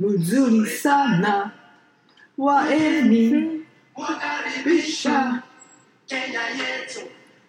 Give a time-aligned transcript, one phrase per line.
[0.00, 1.50] Muzuri sana
[2.38, 3.64] waeni
[4.64, 5.42] bisha
[6.06, 7.00] Kenya yetu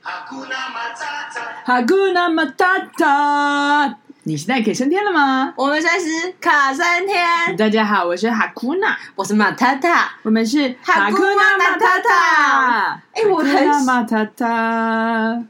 [0.02, 3.96] Hakuna Matata hakuna matata。
[4.24, 5.54] 你现在可以升天了吗？
[5.56, 7.56] 我们现在是卡升天。
[7.56, 12.98] 大家好，我是 Hakuna，我是马塔塔，我们是 Hakuna Matata。
[13.14, 15.44] 哎，我很马塔塔。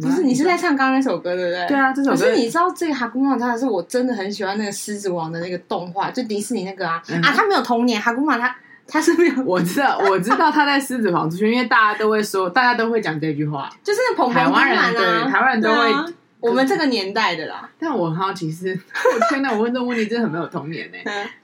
[0.00, 1.66] 不是，你是在唱刚刚那首歌，对不对？
[1.68, 2.16] 对啊，这首歌。
[2.16, 9.44] 可是你知道这个 Hakuna Matata 是我真的很喜欢那个狮子王的那个动画，就迪士尼那个啊、嗯、啊，他没有童年，Hakuna 他他是没有。
[9.44, 16.06] 我知道，我知道他在狮子王出现，因为大家都会说，大家都会讲这句话，就是那澎澎丁满啊，对，台湾人都会、啊。
[16.40, 17.68] 我们这个年代的啦。
[17.78, 21.30] 但我很好奇是，我天哪，我问这个问题真的很没有童年呢、欸。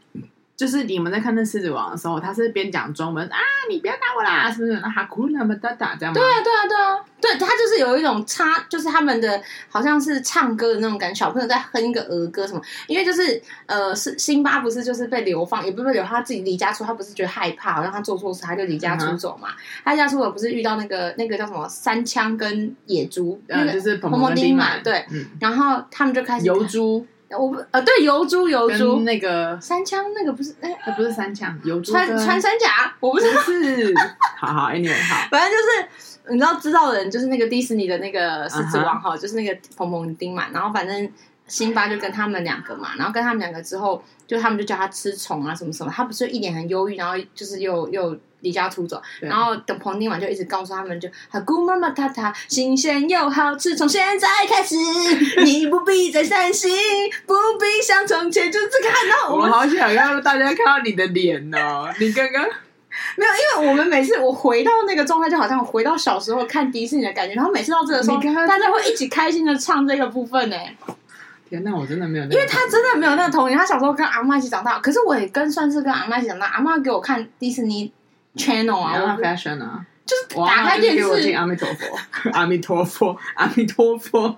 [0.57, 3.37] 就是你们在看那狮子王的时候，他是边讲中文啊，
[3.69, 4.77] 你不要打我啦，是不是？
[4.81, 6.19] 哈库那么大打这样吗？
[6.19, 9.39] 对啊，对啊，对啊，对，他就是有一种插，就是他们的
[9.69, 12.63] 好像是唱歌的那种感觉，小朋友在哼一个儿歌什么。
[12.87, 19.51] 因为就是呃，是辛巴不是就是被流放，也不是被流放，他自己离家出，他不是觉得害怕，好像他做错事，他就离家出走嘛。
[19.51, 27.07] 嗯、他离家出走不是遇到那个那个叫什么三枪跟野猪，嗯、那个就是澎澎丁嘛，对、嗯，然后他们就开始油猪。
[27.31, 33.95] 我不呃，对，油猪油猪那个三枪那个不是哎，不是三枪油猪穿穿山甲，我不知道是
[34.39, 39.19] 好好 anyway 好， 反正就是你知道知道的人就是那个迪士尼的那个狮子王哈，uh.
[39.19, 41.11] 就是那个彭彭丁嘛，然后反正
[41.47, 48.17] 辛巴就跟他们两个嘛，然后跟他们两个之后，就他们就叫他吃虫啊什么什么，他不是一脸很忧郁，然后就是又又。
[48.41, 54.77] 离家出走，然后等彭丁满就一直告诉他们就，就哈姑妈妈塔塔，新鲜又好吃，从现在开始，
[55.43, 56.71] 你不必再伤心，
[57.27, 58.95] 不必像从前，就是这个。
[59.09, 62.45] 然后我，我好想要大家看到你的脸哦，你刚刚
[63.17, 70.57] 没有，因为我们每次我回到那个状态，就好像回到小时候看迪士尼的感觉，然后每次到这个时候，大家会一起开心的唱这个部分呢。
[71.49, 77.93] 天哪，我真的没有那，因为他真的没有那个童年，他小时候跟阿妈一起长大，可是我也跟算是跟阿妈一起长大，阿妈给我看迪士尼。
[78.37, 81.99] channel 啊，fashion 啊，就是打开电视，我听阿弥陀佛，
[82.33, 84.37] 阿弥陀佛，阿弥陀佛。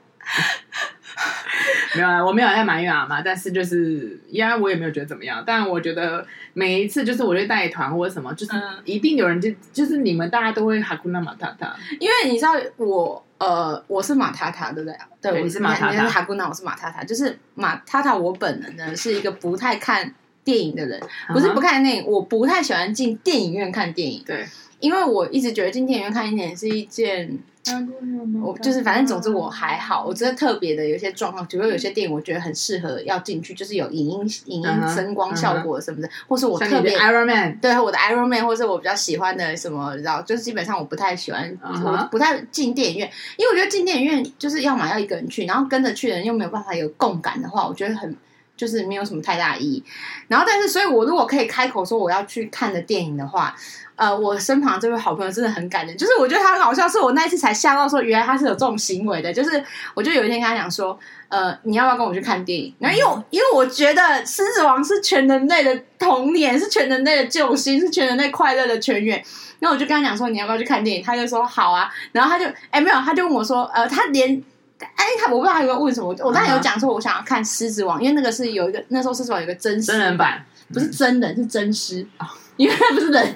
[1.96, 5.42] 没有啊，我没有在埋怨阿妈，但是就是，因为我也没有觉得怎么样。
[5.44, 8.52] 但我觉得每一次，就是我去带团或者什么，就是
[8.84, 14.98] 一定有人就就是你们大家都会哈库那马塔塔，因为你知道我呃我是马塔塔对不对？
[15.20, 18.14] 对，对，我是马塔塔，你是哈库纳，我是马塔塔，就是马塔塔。
[18.14, 20.14] 我本人呢是一个不太看。
[20.44, 22.06] 电影的人不是不看电影，uh.
[22.06, 24.22] 我不太喜欢进电影院看电影。
[24.24, 24.46] 对，
[24.80, 27.38] 因为我一直觉得进电影院看电影是一件，
[28.42, 30.04] 我就是反正总之我还好。
[30.06, 36.12] 我觉得特别的有些状况，比如有些电影我觉得很适合要进去，就是有影音、影音声光效果什么的，uh.
[36.28, 41.84] 或是我特别 Iron Man，对，我的 Iron Man，或是我比较喜欢的什么，你知道，就是基本上我不太喜欢，uh.
[41.84, 48.16] 我不太进电影院，因为我觉得进电影院就是要么要一个人去，然后跟着去的人又没有办法有共感的话，我觉得很。
[48.56, 49.84] 就是没有什么太大意义，
[50.26, 53.54] 然后但是，所以我如果可以开口说我要去看的电影的话，
[53.98, 60.96] 呃，我身旁这位好朋友真的很感人，就是我觉得他很好笑，是我那一次才吓到说，原来他是有这种行为的，就是我就有一天跟他讲说，
[61.28, 62.72] 呃，你要不要跟我去看电影？
[62.78, 69.20] 然后因为、嗯、因为我觉得狮子王是全人类的童年，是全人类的救星，是全人类快乐的泉源。
[69.58, 71.02] 然后我就跟他讲说，你要不要去看电影？
[71.02, 74.42] 他就说好啊，然后他就哎没有，他就问我说，呃，他连。
[74.80, 80.40] 哎，他我不知道他有没有问什么，我当然有讲说，我想要看《狮子王》，因为那个是有一个那时候《狮子王》有一个真真人版，
[80.72, 82.06] 不是真人，是真狮，
[82.56, 83.34] 因为他不是人。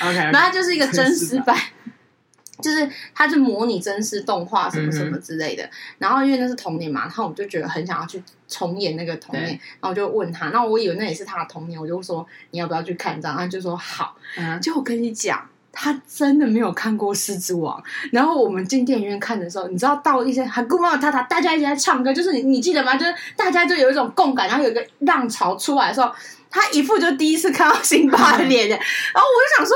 [0.00, 1.56] OK，然后他就是一个真实版，
[2.62, 5.68] 就是它就模拟真实动画什么什么之类的。
[5.98, 13.36] 然后因为那是童年嘛，然后我就觉得很想要去重演那个童年，然后我就问他，那我以为那也是他的童年，我就说你要不要去看这样？
[13.36, 14.16] 他就说好。
[14.60, 15.48] 就我跟你讲。
[15.74, 17.80] 他真的没有看过《狮子王》，
[18.12, 22.94] 然后我们进电影院看的时候，你知道到一些哈姑妈塔塔，大家一直在唱歌，就是你你记得吗？
[22.94, 26.12] 就是大家就有一种共感，然后有一个浪潮出来的时候，
[26.52, 29.74] 他一副就第一次看到辛巴的脸， 然后我就想说，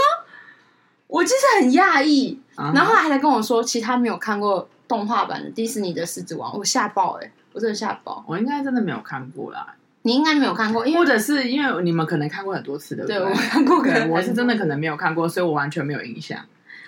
[1.09, 9.75] 我其实很讶异，然后后来还在跟我说，其实他没有看过动画版的迪士尼的《狮子王》，我吓爆哎、欸，我真的吓爆，我应该真的没有看过啦。
[10.03, 16.39] 你应该没有看过，因为或者是因为你们可能看过很多次的，对，我看过，可能我是真的可能没有看过，所以我完全没有印象。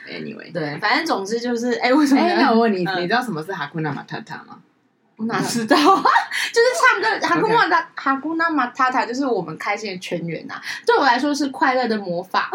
[0.08, 2.23] Anyway，对，反正总之就是，哎，为什么？
[2.23, 4.58] 那我问你，你知道什么是哈库纳马塔塔吗？
[5.19, 6.03] 我哪知道啊？
[6.55, 10.55] 就是唱歌，哈库纳塔哈库纳马塔塔，就是我们开心的泉源呐。
[10.87, 12.50] 对我来说是快乐的魔法。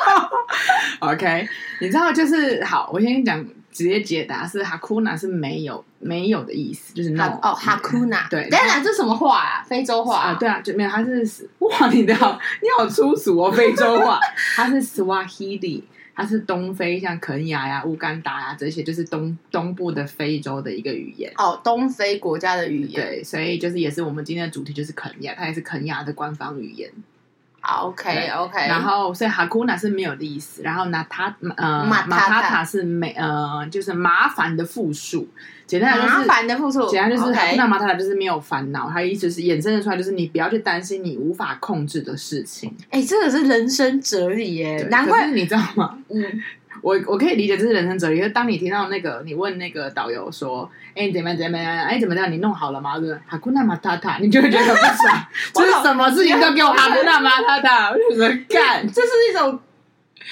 [1.00, 1.48] OK，
[1.80, 3.44] 你知道就是好，我先讲。
[3.70, 9.62] 直接解答是哈库纳是没有没有的意思，就是 no 哦哈库纳对，当然这是什么话啊？
[9.68, 10.34] 非洲话啊？
[10.34, 14.18] 对啊，就没有，它是哇，你好你好粗俗哦，非洲话，
[14.56, 15.84] 它是 Swahili，
[16.18, 21.32] 它是东非，像肯亚呀、乌干达呀这些，就是东东部的非洲的一个语言。
[21.36, 23.00] 哦，东非国家的语言。
[23.00, 26.90] 对，所以就是也是我们今天的主题，就是肯亚，它也是肯亚的官方语言。
[27.60, 35.28] OK OK，然后所以 Hakuna 是没有的意思，然后呢他呃马塔塔是没呃就是麻烦的复数，
[35.66, 42.74] 简单来说是麻烦的复数，简单就是哈库纳马塔塔就是没有烦恼，它意思是衍生的出来就是你不要去担心你无法控制的事情。
[42.90, 45.98] 哎，这个是人生哲理耶，难怪你知道吗？
[46.08, 46.42] 嗯。
[46.82, 51.84] 我我可以理解这是人生哲理，因为当你听到那个，你问那个导游说：“哎，你怎么样怎么样？
[51.86, 52.30] 哎，怎么样？
[52.30, 59.58] 你弄好了吗？”对，哈库纳马塔塔，你就会觉得不爽， 就是什么事情都给我哈库纳马塔塔，我就觉得干，这是一种，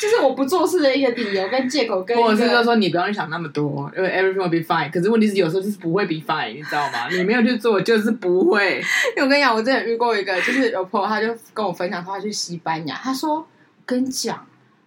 [0.01, 4.91] 就是我不做事的一个理由跟借口跟，跟或者是就说你不用想那么多，因为 everything will be fine。
[4.91, 7.09] 可是问题是有时候就是不会 be fine，你知道吗？
[7.11, 8.77] 你没有去做就是不会。
[9.17, 13.47] 因为我跟你讲，我之前遇过一个，就是有朋友他就跟我分享，他去西班牙，他说
[13.85, 14.47] 跟你讲。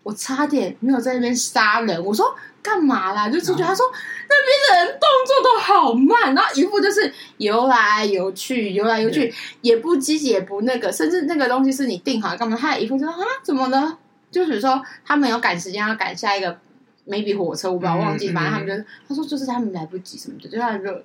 [0.09, 3.29] 我差点没有在那边杀人，我说干嘛啦？
[3.29, 3.85] 就出去，他说
[4.27, 13.99] 那边的人动作都好慢，然后一副就是游来游去，游来游去，也不积极，也不那个，甚至那个东西是你定好干嘛，他也一副就说啊怎么了？
[14.31, 16.59] 就比如说他们有赶时间要赶下一个
[17.07, 21.03] maybe 火车，我不知道忘记，反正他们就是他说就是他们来不及什么的，就他就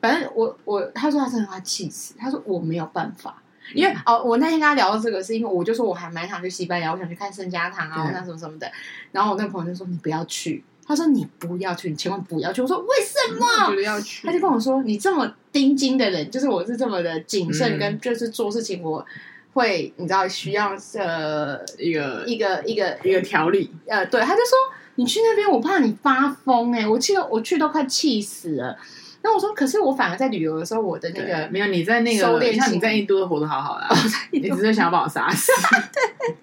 [0.00, 3.42] 反正我我他说他真的他气死，他说我没有办法。
[3.74, 8.70] 因为哦，我那天跟他聊到这个，是因为我就说我还蛮想去西班牙，我想去看圣家堂啊，那什么什么的。
[9.12, 14.24] 然后我那个朋友就说：“你不要去。”他说：“你不要去，你千万不要去。”我说：“为什么？”要去。
[14.24, 19.04] 他就跟我说：“你这么钉钉的人，就是我是这么的谨慎，跟就是做事情，我
[19.52, 24.56] 会你知道需要呃一个一个一个一个条理。”呃，对，他就说
[24.94, 28.78] ：“你去那边，我怕你发疯。”哎，我去，我去都快气死了。
[29.26, 33.86] 那我说，可是我反而在旅游的时候，我的那个没有你在那个，像你在印度都活得好好的，
[34.30, 35.50] 你只是想要把我杀死。
[35.92, 36.36] 对。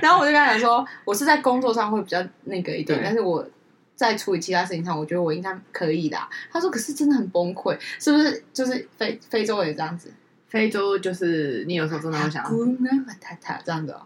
[0.00, 3.46] 然后我就跟他讲说，我是在工作上会比较那个一点，但是我
[3.94, 6.16] 在处理其他事情上，我觉得我应该可以的。
[6.50, 8.42] 他说，可是真的很崩溃，是不是？
[8.54, 10.10] 就是非非洲也这样子，
[10.48, 12.42] 非洲就是你有时候真的会想，
[13.20, 14.00] 太太这样子哦。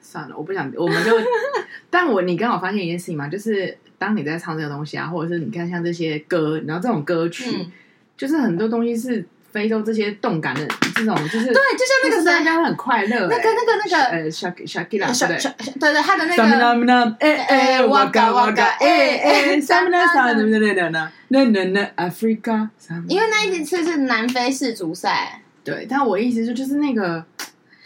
[0.00, 1.10] 算了，我不想，我们就。
[1.90, 3.76] 但我你刚好发现一件事情嘛，就是。
[3.98, 7.72] 当你在唱这个东西啊，或者是你看像这些歌，然后这种歌曲，嗯、
[8.16, 10.60] 就是很多东西是非洲这些动感的
[10.94, 15.36] 这种，就是对，就像那个大家很快乐、欸，那个那个那个呃，Shakira，对
[15.80, 15.92] 对？
[15.92, 22.68] 对，他的那个，哎哎，哇嘎哇嘎，哎哎，什么什么什么什么什么，那那那 Africa，
[23.08, 27.24] 因为那一次是南非世足赛，对，但我意思是就是那个。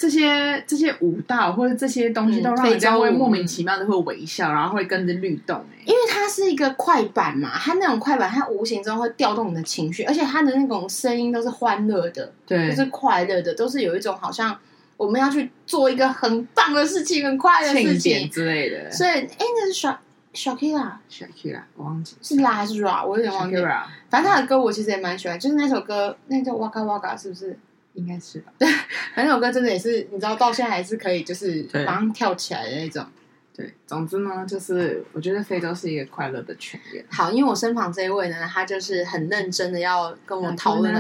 [0.02, 5.64] 这些这些舞蹈或者这些东西都让人家会莫名其妙的会微笑，嗯、然后会跟着律动。
[5.84, 14.58] 因为它是一个快板嘛，它那种快板，它无形中会调动你的情绪，而且它的那种声音都是欢乐的，对，就是快乐的，都是有一种好像
[14.96, 18.90] 我们要去做一个很棒的事情，很快乐的事情之类的。
[18.90, 19.88] 所以，哎，那是
[20.34, 23.56] Shakira，Shakira，我忘记是拉还是 Ra，我有点忘记。
[24.10, 27.56] 反正他的歌我其实也蛮喜欢，就是那首歌，那叫 Waka Waka，是不是？
[27.94, 28.68] 应该是吧，对，
[29.14, 33.04] 反正那首歌真的也是，你知道，到现在还是可以，就是马上跳起来的那种。
[33.54, 37.04] 对，总之呢，就是我觉得非洲是一个快乐的泉源。
[37.10, 40.94] 好，因为我身旁这一位呢，他就是很认真的要跟我讨论。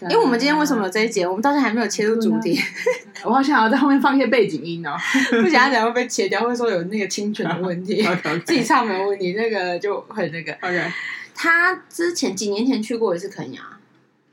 [0.00, 2.58] 因为我们今天为什么有这一节，我们到现在还没有切入主题。
[3.24, 4.96] 我好想要在后面放一些背景音哦，
[5.40, 8.04] 不想要等下会被切掉，会说有那个侵权的问题。
[8.44, 10.52] 自己唱没有问题，那个就很那个。
[10.54, 10.92] OK，
[11.32, 13.78] 他之前几年前去过一次肯亚，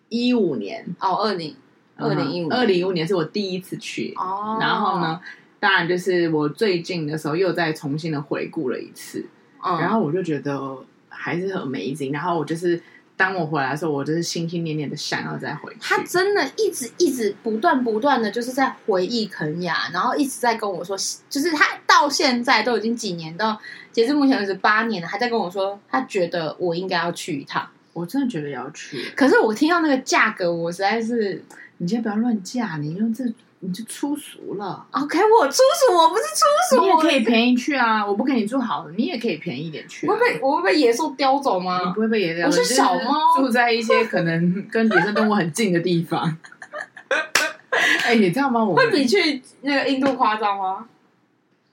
[0.09, 1.55] 一五年哦，二零。
[2.01, 5.19] 二零一五，二零一五年是我第一次去，哦、然后呢，
[5.59, 9.25] 当然就是我最近的时候又再重新的回顾了一次，
[9.63, 10.77] 嗯、然后我就觉得
[11.07, 12.11] 还是很 amazing。
[12.11, 12.81] 然后我就是
[13.15, 15.79] 当我回来的时候，我就是心心念念的想要再回去。
[15.79, 20.97] 他真的一直一直不断不断的就是在回忆肯雅，然后一直在跟我说，
[21.29, 23.59] 就是他到现在都已经几年，到
[23.91, 27.67] 截至目前为止八年了，还在跟我说他觉得我应该要去一趟。
[27.93, 31.43] 我真的觉得要去，可是我听到那个价格，我实在是。
[31.81, 33.23] 你先不要乱嫁，你用这
[33.61, 34.85] 你就粗俗了。
[34.91, 36.81] OK，我粗俗，我不是粗俗。
[36.81, 40.13] 你也可以便宜去啊，我不给你住好的，你也可以便宜一点去、啊。
[40.13, 41.81] 我会被我会被野兽叼走吗？
[41.83, 42.45] 你不会被野兽。
[42.45, 46.37] 我是小猫，住在一些可能跟野生动物很近的地方。
[48.03, 48.63] 哎、欸，你知道吗？
[48.63, 50.85] 我会比去那个印度夸张吗？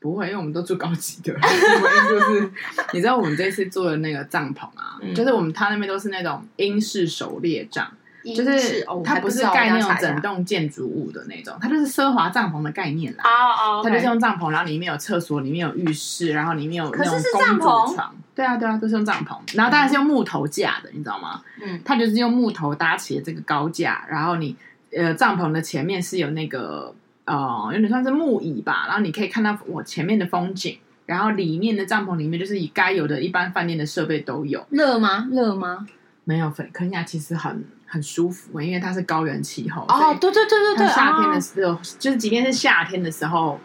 [0.01, 1.35] 不会，因为我们都住高级的。
[1.35, 2.51] 我们印度是，
[2.95, 7.93] 你知道我们这次做的那个帐篷啊，嗯、就是我们他那边都是那种英式狩猎帐。
[8.35, 13.25] 就是它不是盖那种整栋建筑物的那种，它就是奢华帐篷的概念啦。
[13.25, 18.15] 哦哦，它就是用帐篷，然后里面有厕所，里面有浴室，然后里面有那种公主床。
[18.35, 21.43] 对啊对啊，都是用帐篷，然后当然是用木头架的，你知道吗？
[21.63, 24.57] 嗯，它就是用木头搭起的这个高架，然后你
[24.97, 26.95] 呃帐篷的前面是有那个
[27.25, 30.79] 呃有点像是木椅吧，然后你可以看到我前面的风景。
[31.07, 34.67] 然后里面的帐篷里面就是以该有的一般饭店的设备都有。
[34.69, 35.27] 热吗？
[35.33, 35.87] 热吗？
[36.25, 39.83] 没有，肯亚其实很很舒服，因为它是高原气候。
[39.89, 43.59] 哦，对对对对对，夏天的时候，哦、就是即便是夏天的时候。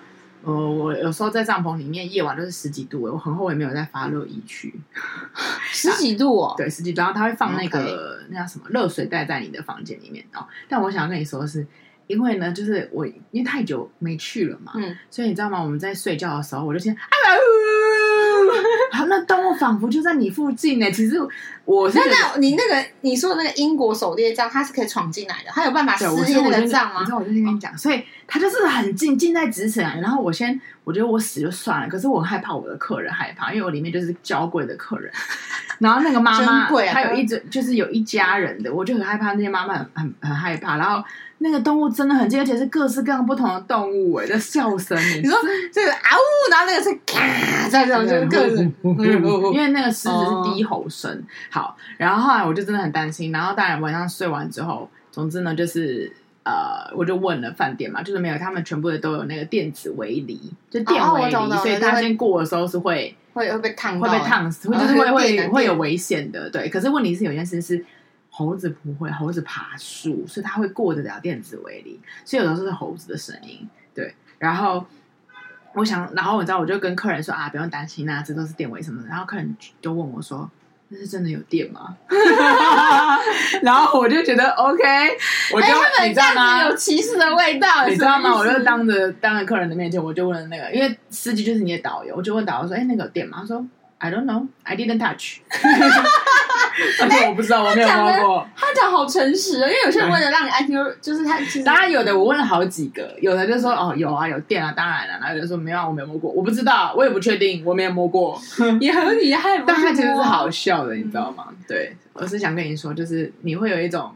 [0.46, 4.78] 呃，我有时候在帐篷里面，夜晚都是十几度，我很后悔没有在发热衣去。
[5.72, 10.46] 十几度哦，对，十几度，然后他会放那个那叫什么热水袋在你的房间里面哦。
[10.68, 11.66] 但我想要跟你说的是，
[12.08, 15.64] 因为呢，就是我因为太久没去了嘛，嗯，所以你知道吗？
[15.64, 17.00] 我们在睡觉的时候，我就先啊
[18.94, 20.92] 好，那动物仿佛就在你附近呢。
[20.92, 21.20] 其实
[21.66, 27.00] 我是，那那你那个你说的那个英国狩猎杖，它是可以闯进来的，它有办法撕裂那个杖吗？
[27.00, 29.96] 你知道，我就先跟你讲，所以它就是很近，近在咫尺啊。
[30.00, 35.12] 然后我先，我觉得我死就算了，可是我很害怕我的客人害怕，因为我里面就是娇贵的客人。
[35.80, 40.78] 然后那个妈妈，她有一只，就是有一家人的，我就很害怕那些妈妈很很很害怕。
[40.78, 41.04] 然后。
[41.40, 44.98] 那个动物真的很近，而且是各式各样不同的动物哎，的笑声。
[44.98, 45.38] 你说
[45.74, 51.22] 这个啊呜，然后那个是咔，在这种就是各种， 因为那个狮子是低吼声。
[51.50, 53.34] 好，然后后来我就真的很担心。
[53.34, 56.10] 然后当然晚上睡完之后，总之呢就是
[56.44, 66.50] 呃，我就问了饭店嘛，就是没有，他们全部的都有那个电子围篱，就电围篱，所以他先过的时候是会会会被烫，会被烫死，会就是会会会有危险的。
[66.50, 67.86] 对，可是问题是有件事是。
[68.36, 73.70] 猴子不会，猴子爬树，所以它会过得了电子围篱，所以有的时候是猴子的声音。
[73.94, 74.84] 对，然后
[75.76, 79.08] 我想，然后你知道，我就跟客人说啊，不用担心啊，这都是电围什么的。
[79.08, 80.50] 然后客人就问我说
[80.94, 81.98] ：“那是真的有电吗？”
[83.64, 84.84] 然后我就觉得 OK，
[85.54, 86.64] 我就、欸、你知道吗？
[86.64, 88.36] 有歧视的味道，你知道吗？
[88.38, 93.66] 我就当着当着客人的面前，我就问了那个，因为司机就是你的导游，我就问导游说：“哎、欸，那个有电吗？”他说
[93.98, 95.40] ：“I don't know, I didn't touch。”
[97.02, 98.48] 而且我不知道，我没有摸过。
[98.56, 108.40] 他讲好诚实啊，因为有些人为了让你安心，就是他其实当然有的，我问了好几个，有的就说哦有啊有电啊，当然了，然后有的说没有，我没有摸过，我不知道，我也不确定，我没有摸过，
[108.80, 109.64] 也很厉害。
[109.66, 111.48] 但他其实是好笑的，你知道吗？
[111.68, 114.16] 对，我是想跟你说，就是你会有一种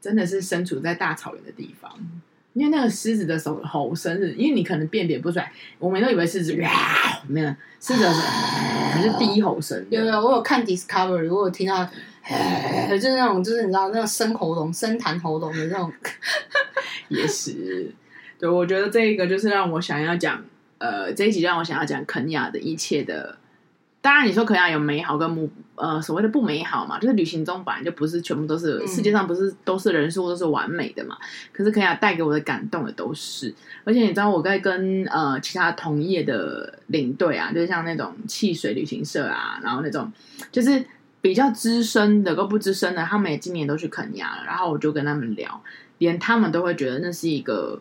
[0.00, 1.90] 真的是身处在大草原的地方。
[2.56, 6.70] 因为那个狮子的手吼声是，因为你可能辨别不出来，我们都以为狮子哇，
[7.28, 7.46] 没有
[7.78, 9.86] 狮子的还是低吼声。
[9.90, 11.84] 有有，我有看 Discovery，我有听到，
[12.88, 15.92] 就是那种，就是你知道那种深喉咙、深痰喉咙的那种。
[17.08, 17.92] 也是，
[18.38, 20.42] 对，我觉得这一个就是让我想要讲，
[20.78, 23.36] 呃，这一集让我想要讲肯亚的一切的。
[24.00, 31.16] 当然，你说肯亚有美好跟不呃所谓的不美好嘛，就是旅行中本来就不是全部都是、嗯、世界上不是都是人数都是完美的嘛。
[31.52, 33.54] 可是肯亚带给我的感动也都是，
[33.84, 40.12] 而且你知道我在跟呃其他同业的领队啊，就是像那种汽水旅行社啊，然后那种
[40.50, 40.84] 就是
[41.20, 44.44] 比较资深的跟不资深的，他们也今年都去肯亚了。
[44.44, 45.62] 然后我就跟他们聊，
[45.98, 47.80] 连他们都会觉得那是一个。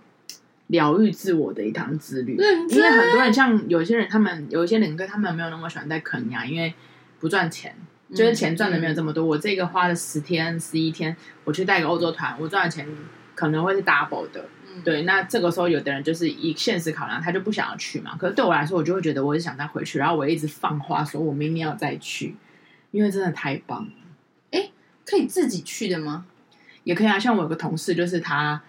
[0.69, 6.73] 疗愈自我的一趟之旅，嗯、因为很多人像有些人，他们有一些领队，他们没有那么喜欢在肯亚，因为
[7.19, 7.75] 不赚钱，
[8.11, 9.25] 就是钱赚的没有这么多。
[9.25, 12.87] 嗯、我这个花了十天、十一天，我去带个欧洲团，我赚的钱
[13.33, 14.45] 可能会是 double 的。
[14.73, 18.15] 嗯、对，那这个时候有的人就是以现实考量，他就不想要去嘛。
[18.17, 22.35] 可是对我来说，我就会觉得我是想再回去，然后我一直放话说我明年要再去，
[22.91, 23.91] 因为真的太棒了。
[24.51, 24.71] 哎，
[25.05, 26.25] 可以自己去的吗？
[26.83, 28.61] 也可以啊，像我有个同事，就是他。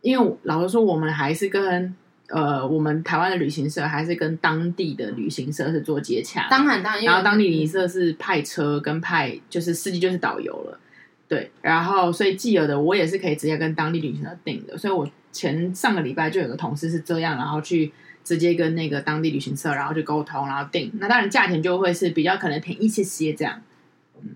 [0.00, 1.92] 因为老实说，我们还是跟
[2.28, 6.46] 呃，我们台湾的旅行社还是跟当地的旅行社是做接洽。
[6.50, 10.78] 当然，当然，然后当地旅行社是派车跟派，就是司机就是导游了。
[11.26, 14.76] 对，然后所以既有的我也是可以直接跟当地旅行社订的。
[14.76, 17.90] 所以我前上个礼拜就有个同事是这样，然后去
[18.22, 20.90] 直接跟那个当地旅行社，然后去沟通，然后订。
[20.98, 23.60] 那当然价钱就会是比较可能便宜一些些这样。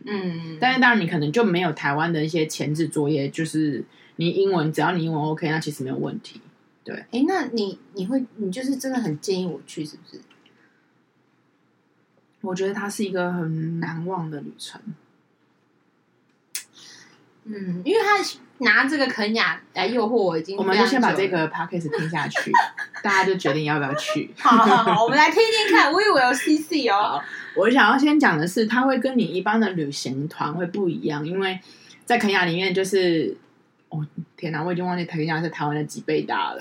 [0.06, 3.84] 嗯，但是当然你可能就没有台湾的一些前置作业，就是。
[4.16, 6.38] 你英文只要你英文 OK，那其实没有问题。
[6.85, 10.21] 对，哎，那你你会你就是真的很建议我去，是不是？
[12.41, 14.81] 我觉得它是一个很难忘的旅程。
[17.45, 18.19] 嗯，因为他
[18.59, 22.51] 拿这个肯雅来诱惑我，已经我们就先把这个 podcast 听下去，
[23.03, 24.33] 大家就决定要不要去。
[24.39, 25.93] 好好好，我们来听听看。
[25.93, 27.23] 我以为有 CC 哦。
[27.55, 31.61] 我想要先讲的是，它会跟你一般的旅行团会不一样，因为
[32.05, 33.37] 在肯雅里面就是。
[33.89, 34.07] 哦
[34.42, 36.61] 天哪，我已经忘记肯亚是台湾的几倍大了。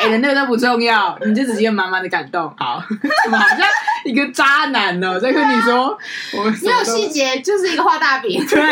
[0.00, 2.50] 哎、欸，那个都不重要，你就直接满满的感动。
[2.56, 2.82] 好，
[3.24, 3.58] 怎么好像
[4.06, 5.20] 一个渣男呢？
[5.20, 5.88] 在跟你说，
[6.32, 8.42] 我没有细节，就是一个画大饼。
[8.48, 8.62] 对，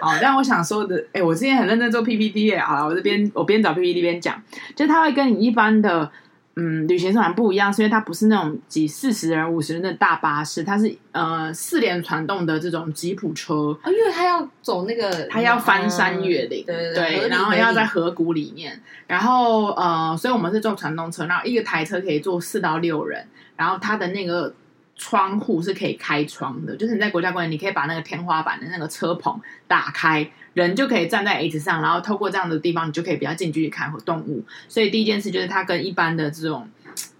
[0.00, 4.42] 好，但我想说的，哎、欸，我之前很认真做 PPT 哎，好了，我这边我边找 PPT 边讲，
[4.74, 6.10] 就他会跟你一般的
[6.54, 13.74] 嗯，旅行社团不一样，是因为它不是那种几四十人、五十人的大巴士，它是呃四连传动的这种吉普车。
[13.82, 24.54] 啊，因为它要走那个，它要翻山越岭，嗯、对对对，然后要在河谷里面，然后呃，所以我们是坐传动车，然后一个台车可以坐四到六人，然后它的那个
[24.94, 30.30] 窗户是可以开窗的，就是你在国家公园，你可以把那个天花板的那个车棚打开。
[30.54, 34.44] 人就可以站在椅子上，然后透过这样的地方，你就可以比较近距离看动物。
[34.68, 36.68] 所以第一件事就是它跟一般的这种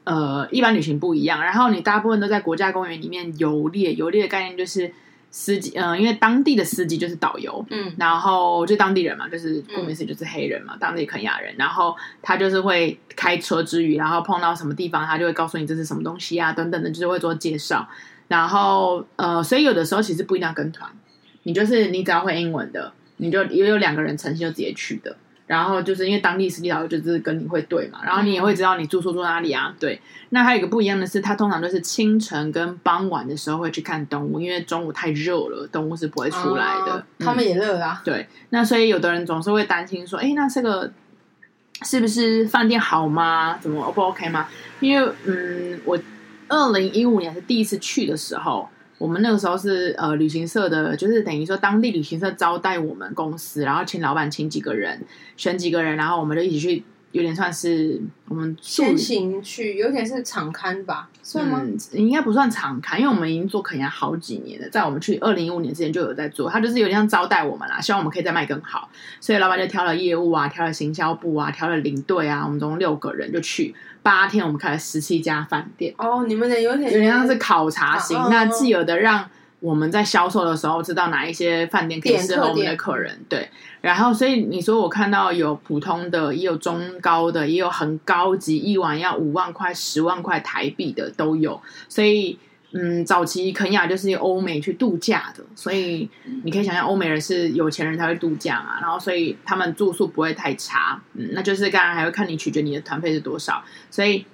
[0.05, 1.43] 呃一般旅行不一样。
[1.43, 4.93] 然后你大部分都在国家公园里面游猎，游猎的概念就是
[5.31, 11.55] 司机，嗯、呃，因为当地的司机就是导游，嗯，然后就当地人嘛，就是顾名思义就是黑人嘛，嗯、当地肯亚人。
[11.57, 17.89] 然后他就是会开车之余，然后碰到什么地方，他就会告诉你这是什么东西啊，等等的，就是会做介绍。
[18.29, 20.91] 然后呃，所以有的时候其实不一定要跟团，
[21.45, 22.93] 你就是你只要会英文的。
[23.23, 29.73] 你就也有两个人诚心就直接去的，然后就是因为当地司机导游就是跟你会对嘛，然后你也会知道你住宿住哪里啊。
[29.79, 30.01] 对，
[30.31, 36.95] 那还有一个不一样的是，他通常都是清晨跟傍晚的时候会去看动物，因为中午太热了，动物是不会出来的。
[36.95, 38.03] 哦嗯、他们也热啊。
[38.05, 40.93] 对，那所以有的人总是会担心说，哎，那这个
[41.83, 43.57] 是不是饭店好吗？
[43.61, 44.49] 怎么不 OK 吗？
[44.81, 45.97] 因为嗯，我
[46.49, 48.69] 二零一五年是第一次去的时候。
[49.03, 55.01] 我们那个时候是呃旅行社的，就是等于说当地旅行社招待我们公司，然后请老板请几个人，
[55.37, 56.85] 选几个人，然后我们就一起去。
[57.13, 61.61] 有点算是我们先行去，有点是常看吧，算吗？
[61.63, 68.89] 嗯，应该不算常看，因为我们已经做肯亚好几年了，在我们去二零一五年之前就有在做，他就是有点像招待我们啦，希望我们可以再卖更好，
[69.21, 75.95] 所以老板就挑了业务啊，挑了行销部啊，挑了领队啊，我们总共六个人就去八天，我们开了十七家饭店。
[75.99, 79.29] 哦，你们的有点有点像是考察型，啊、那既有的让。
[79.63, 83.49] 我们在销售的时候，知道哪一些饭店可以适合我们的客人，对。
[83.81, 91.63] 然后，所以你说我看到有普通的，也有中高的，也有很高级，一晚要五万块、十万块台币的都有。
[91.89, 92.37] 所以，
[92.73, 96.11] 嗯，早期肯雅就是欧美去度假的，所以
[96.43, 98.81] 你可以想象，欧美人是有钱人才会度假嘛。
[98.81, 104.27] 然后，所以他们住宿不会太差，嗯，那就是当然还会看你取决你的团费是多少，所以。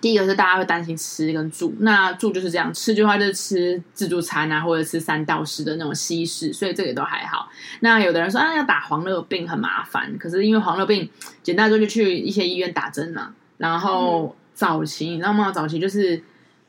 [0.00, 7.48] 第一个是大家会担心吃跟住，那住就是这样，吃的话就是吃自助餐啊，或者吃三到四的那种西式，所以这个都还好。
[7.80, 11.08] 那有的人说啊，要打黄热病很麻烦，可是因为黄热病，
[11.42, 13.34] 简单说就去一些医院打针嘛。
[13.56, 15.50] 然后早期你知道吗？
[15.50, 16.22] 早期就是，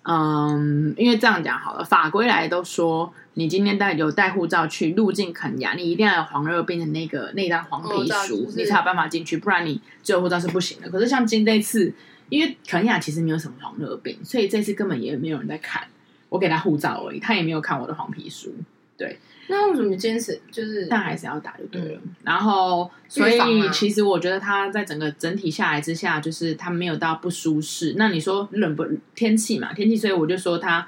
[0.03, 10.89] 嗯，因为这样讲好了，法规来都说，你今天带有带护照去入境肯亚，你一定要有黄热病的那个那张黄皮书，你才有办法进去，不然你只有护照是不行的。
[10.89, 11.93] 可是像今这一次。
[12.27, 15.83] 因为肯亚其实没有什么黄热病，所以这次根本也没有人在看。
[16.27, 18.51] 我给他护照而已，他也没有看我的黄皮书。
[18.97, 20.87] 对，那为什么坚持就是？
[20.87, 22.01] 但还是要打就对了。
[22.03, 27.93] 嗯、然后，所以其实我觉得他在整个整体下来之下，就是他没有到不舒适。
[27.95, 29.71] 那你说冷不天气嘛？
[29.73, 30.87] 天气，所以我就说他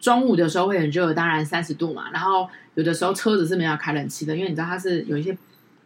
[0.00, 2.10] 中午的时候会很热，当然三十度嘛。
[2.12, 5.36] 然后有的时候车子是没有开冷气的，因为你知道它是有一些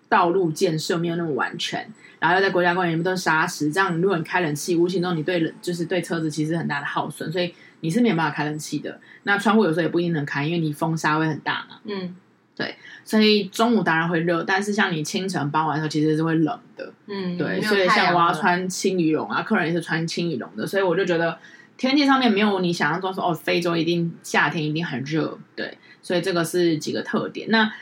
[0.08, 1.86] 道路建设没有那么完全。
[2.18, 9.00] 然后又在国家公园里面都是沙石，这样如果你开冷气，无形中你对冷就是对车子其实很大的耗损，所以你是没有办法开冷气的。
[9.24, 11.80] 那窗户有时候也不一定能开，因为你风沙会很大嘛。
[11.84, 12.14] 嗯，
[12.54, 16.92] 对，所以中午当然会热，但是像你清晨傍晚的时候其实是会冷的。
[17.08, 21.36] 嗯，对，所以像我要穿轻羽绒啊，客人也是穿轻羽绒的，所以我就觉得
[21.82, 25.36] 天气上面没有你想象中说哦，非洲一定夏天一定很热。
[25.56, 27.50] 对，所以这个是几个特点。
[27.50, 27.72] 那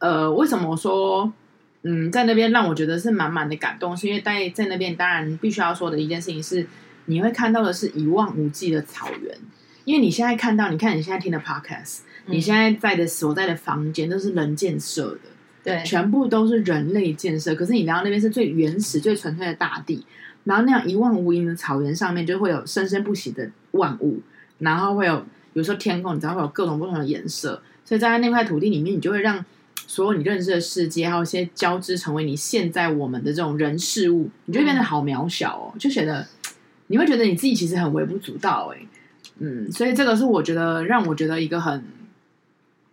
[0.00, 1.32] 呃，为什么我说？
[1.84, 6.66] 嗯，在那边让我觉得是满满的感动，是因为在在那边，当然必须要说的一件事情是，
[7.04, 9.38] 你会看到的是一望无际的草原。
[9.84, 15.20] 因为你现在看到，你看你现在听的 podcast，你现在在的所在的房间都是人建设的，
[15.62, 17.54] 对，全部都是人类建设。
[17.54, 20.04] 可是你来到那边是最原始、最纯粹的大地，
[20.44, 24.20] 然后那样一望无垠的草原上面就会有生生不息的万物，
[24.58, 29.44] 然后会有有时候天空，你知道会有各种不同的颜色，所以在那块土地里面，你就会让。
[29.86, 36.26] 所有你认识的世界，还有一些交织成为你现在我们的这种人事物，你就会变得好渺小哦，就觉得
[36.86, 38.80] 你会觉得你自己其实很微不足道哎，
[39.40, 41.84] 嗯，所以这个是我觉得让我觉得一个很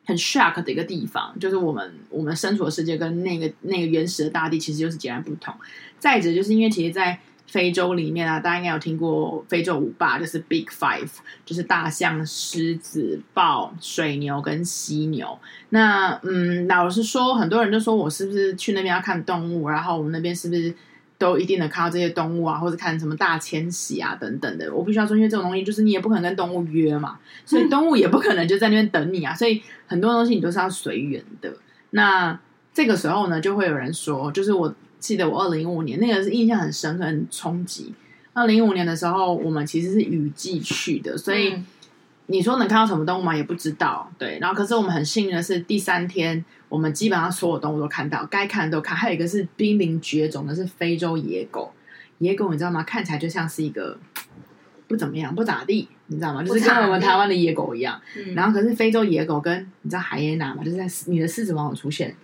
[0.03, 5.55] 很 shock 的一个地方，就是我们我们身处的世界跟那个那个原始的大地其实就是截然不同。
[5.97, 7.17] 再者，就是因为其实，在
[7.51, 11.09] 非洲里面啊，大家应该有听过非洲五霸，就是 Big Five，
[11.45, 15.37] 就是大象、狮子、豹、水牛跟犀牛。
[15.67, 20.73] 那嗯，老实说，很多人就说我是不是去那边要看动物，然后我们那边是不是
[21.17, 24.73] 都一定能看到这些动物啊，或者看什么大迁徙啊等等的？
[24.73, 31.51] 我必须要说，因为这种东西就是你也不可能跟动物约嘛，所以动物也不可能就在那边等你啊，所以很多东西你都是要随缘的。
[31.89, 32.39] 那
[32.73, 34.73] 这个时候呢，就会有人说，就是我。
[35.01, 37.93] 记得我二零一五年那个是印象很深刻、很冲击。
[38.33, 41.61] 那零五年的时候，我们其实是雨季去的，所以
[42.27, 43.35] 你说能看到什么动物吗？
[43.35, 44.09] 也不知道。
[44.17, 48.95] 对，然后可是我们很幸运的是，第三天我们基本上所有动物都看到，该看的都看。
[48.95, 51.73] 还有一个是濒临绝种的，是非洲野狗。
[52.19, 52.83] 野狗你知道吗？
[52.83, 53.99] 看起来就像是一个
[54.87, 56.43] 不怎么样、不咋地，你知道吗？
[56.43, 57.99] 就是跟我们台湾的野狗一样。
[58.35, 60.63] 然后可是非洲野狗跟你知道海耶娜吗？
[60.63, 62.15] 就是在你的狮子王有出现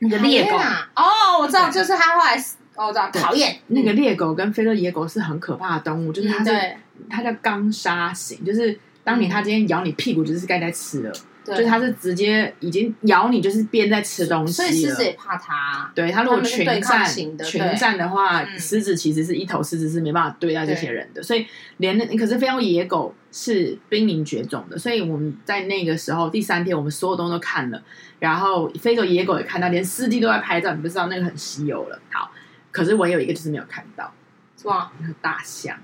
[0.00, 0.56] 那个猎狗。
[0.96, 2.36] 哦，我知道，就是他后来。
[2.76, 3.58] 哦，我知道，讨厌。
[3.66, 6.76] 那个猎狗跟非洲野狗是很可怕的动物，就是它是
[7.10, 11.12] 它叫刚杀型，就是当你它今天咬你屁股，就是该在吃了，
[11.50, 15.90] 就是它是直接已经咬你，就是边在吃东西，所以狮子也怕它。
[15.94, 17.36] 对，它如果群战群
[17.76, 21.46] 战的话，狮子其实是一头狮子是没办法对待这些人的，所以
[21.78, 27.82] 连那可是非洲野狗是濒临绝种的，所以我们在那个时候第三天，我们所有东西都看了，
[28.18, 32.00] 然后非洲野狗也看到，连司机都在拍照，你不知道那个很稀有了。
[32.10, 32.30] 好。
[32.72, 34.12] 可是我有一个就是没有看到，
[34.56, 34.92] 是吧？
[35.20, 35.76] 大象，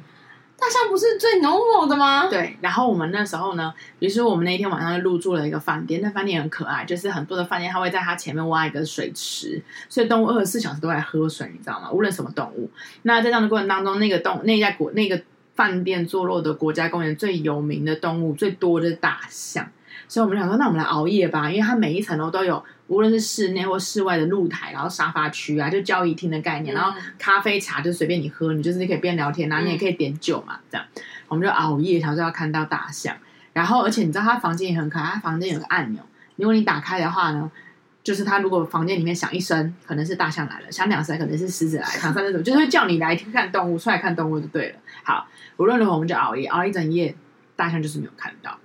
[0.58, 2.28] 大象不是最 normal 的吗？
[2.28, 2.56] 对。
[2.60, 11.90] 然后我们那时候呢，比如说我们那一天晚上就入住了一个饭店，那饭店很可爱，就是很多的饭店它会在它前面挖一个水池，所以动物二十四小时都在喝水，你知道吗？
[11.92, 12.70] 无论什么动物。
[13.02, 15.20] 那在这样的过程当中，那个动那家国那个
[15.54, 19.68] 饭店坐落的国家公园最有名的动物最多的大象，
[20.08, 22.64] 所以我们想说，那我们来熬夜吧，因为它每一层楼都有。
[22.88, 30.86] 无论是室内或室外的露台，然后沙发区啊，就交易厅的概念，然后咖啡茶就随便你喝，你就是你可以边聊天啊，你也可以点酒嘛，这样。
[31.28, 33.16] 我们就熬夜，想说要看到大象。
[33.52, 36.02] 然后，而且你知道他房间也很可爱，他房间有个按钮，
[36.36, 37.50] 如果你打开的话呢，
[38.04, 44.76] 就是他如果房间里面响一声，可能是大象来了；响两声，可能是狮子来了；响三声，就是会叫你来看动物，出来看动物就对了。
[45.02, 47.16] 好，无论如何，我们就熬夜，熬一整夜，
[47.56, 48.56] 大象就是没有看到。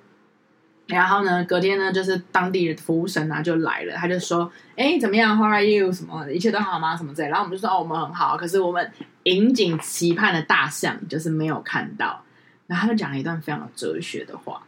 [0.92, 5.92] 然后呢，隔天呢，就是当地的服务生啊就来了，他就说：“哎，怎么样？How are you？
[5.92, 6.96] 什么一切都好吗？
[6.96, 8.92] 什么之类。”然后我们就说：“哦，我们很好。”可是我们
[9.24, 12.22] 引颈期盼的大象就是没有看到。
[12.68, 14.62] 然后他就讲了一段非常有哲学的话，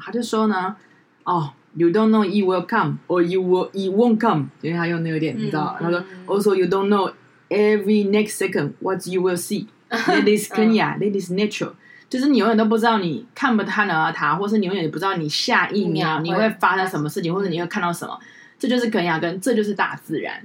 [0.00, 0.76] 他就说呢
[1.24, 5.76] ：“哦，you don't know it will come or you will it won't come。”因为他用那个点，你知道？
[5.80, 7.12] 他说：“Also, you don't know
[7.48, 9.66] every next second what you will see.
[9.90, 10.98] That is Kenya.
[10.98, 11.72] That is nature.”
[12.12, 18.20] 就是你永远都不知道你看不看得到它，或是你永远也不知道你下一秒你会发生什么事情，或者你会看到什么。
[18.58, 20.44] 这就是肯亚根，这就是大自然。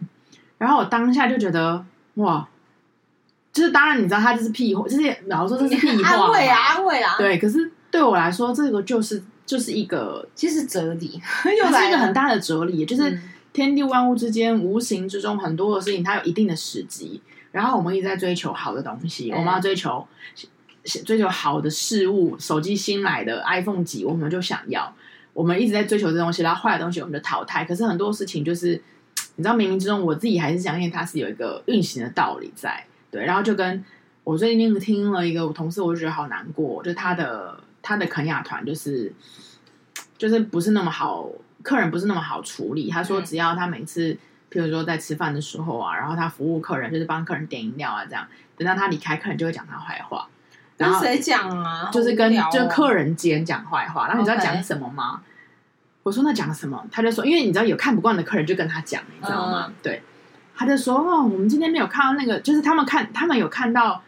[0.58, 2.48] 然后我当下就觉得哇，
[3.52, 7.18] 就是当然你知道，他就是屁话，就是老实说这是屁话， 安慰啊，安慰啊。
[7.18, 13.20] 对，可是对我来说，这个就是就是一个其实哲理， 它是一个很大的哲理，就是
[13.52, 17.22] 天地万物之间无形之中很多的事情，它有一定的时机。
[17.52, 20.08] 然后我们一直在追求好的东西，我们要追求。
[21.04, 24.94] 追求好的事物，手机新来的 iPhone 几，我们就想要。
[25.34, 27.64] 我们一直在追求这东西，然后坏的东西我们就淘汰。
[27.64, 28.82] 可是很多事情就是，
[29.36, 32.84] 你知道，冥冥之中我自己还是相信它是有一个运行的道理在。
[33.12, 33.86] 对，然后就跟
[34.24, 39.14] 我最近听了一个我同事，我就觉得好难过，就他的他的肯亚团就是
[40.18, 41.30] 就是不是那么好，
[41.62, 42.90] 客人不是那么好处理。
[42.90, 44.18] 他说，只要他每次，
[44.52, 50.28] 譬如说在吃饭的时候啊，然后他服务客人，就是帮客人点饮料啊，这样，等到他离开，客人就会讲他坏话。
[50.78, 51.90] 跟谁讲啊？
[51.92, 55.22] 就是跟就客人间讲坏话，然后你知道讲什么吗？
[56.04, 56.86] 我说那讲什么？
[56.92, 59.74] 他就说，因为你知道有看不惯的客人就跟他讲，你知道吗？
[59.84, 60.02] 对，
[60.56, 64.02] 他就说哦，我们今天没有看到那个，就是他们看他们有看到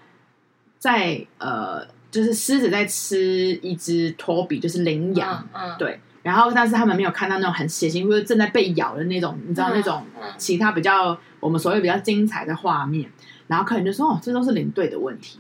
[0.77, 3.17] 在呃，就是狮子在吃
[3.61, 10.05] 一只托比，就是羚羊，嗯，对，然后但是他们没有看到那种很血腥或者正在被咬的那种，你知道那种
[10.37, 13.11] 其他比较我们所谓比较精彩的画面，
[13.47, 15.39] 然后客人就说哦，这都是领队的问题。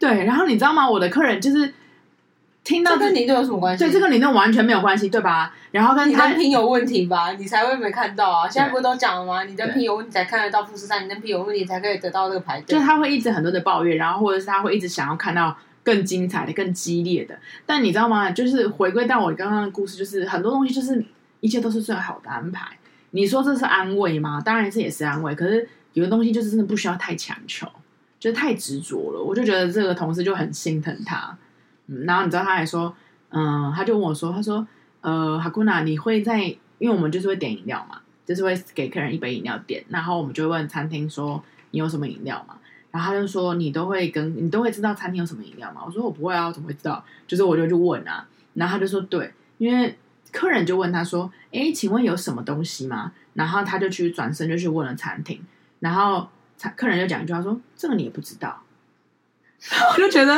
[0.00, 0.90] 对，然后你知道吗？
[0.90, 1.72] 我的客人就是
[2.64, 3.84] 听到这跟你这有什么关系？
[3.84, 5.54] 对，这个你那完全没有关系，对吧？
[5.70, 8.48] 然后跟他人品有问题吧，你才会没看到啊！
[8.48, 9.44] 现在不是都讲了吗？
[9.44, 12.60] 你的品有问题才看得到富士山，你的品有问题才可以得到这个牌。
[12.62, 17.38] 就他会一直很多的抱怨，然后或者是他会一直想要看到更精彩的、更激烈的。
[17.66, 18.30] 但你知道吗？
[18.30, 21.04] 就是回归到我刚刚的故事，就是很多东西就是
[21.40, 22.66] 一切都是最好的安排。
[23.10, 24.40] 你说这是安慰吗？
[24.44, 25.34] 当然这也是安慰。
[25.34, 27.66] 可是有的东西就是真的不需要太强求。
[28.20, 31.36] 就太执着了，我就觉得这个同事就很心疼他。
[31.86, 32.94] 嗯，然后你知道他还说，
[33.30, 34.64] 嗯，他就问我说，他说，
[35.00, 36.42] 呃，哈库娜，你会在，
[36.78, 42.58] 因为我们就是会点饮料嘛，就是会给客人一杯饮料点，然后我们就问餐厅说，你有什么饮料嘛？
[42.90, 45.80] 然后他就说，你都会跟你都会知道餐厅有什么饮料吗？
[45.86, 47.02] 我说我不会啊，我怎么会知道？
[47.26, 49.96] 就是我就去问啊，然后他就说对，因为
[50.30, 53.12] 客人就问他说，哎，请问有什么东西吗？
[53.32, 55.42] 然后他就去转身就去问了餐厅，
[55.78, 56.28] 然后。
[56.68, 58.62] 客人就讲一句话说：“这个你也不知道。”
[59.92, 60.36] 我就觉得，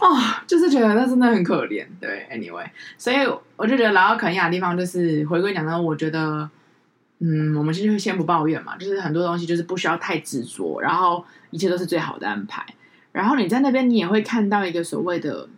[0.00, 1.86] 哦，就是觉得他真的很可怜。
[2.00, 3.16] 对，anyway，所以
[3.56, 6.50] 我就觉得来到肯亚的地方，就是回归讲到，我觉得，
[7.20, 12.66] 嗯，我们先就先不抱怨嘛，就是很多东西就是不需要太执着，然后一切都是最好的安排。
[13.12, 15.48] 然后你在那边，你也会看到一个所谓的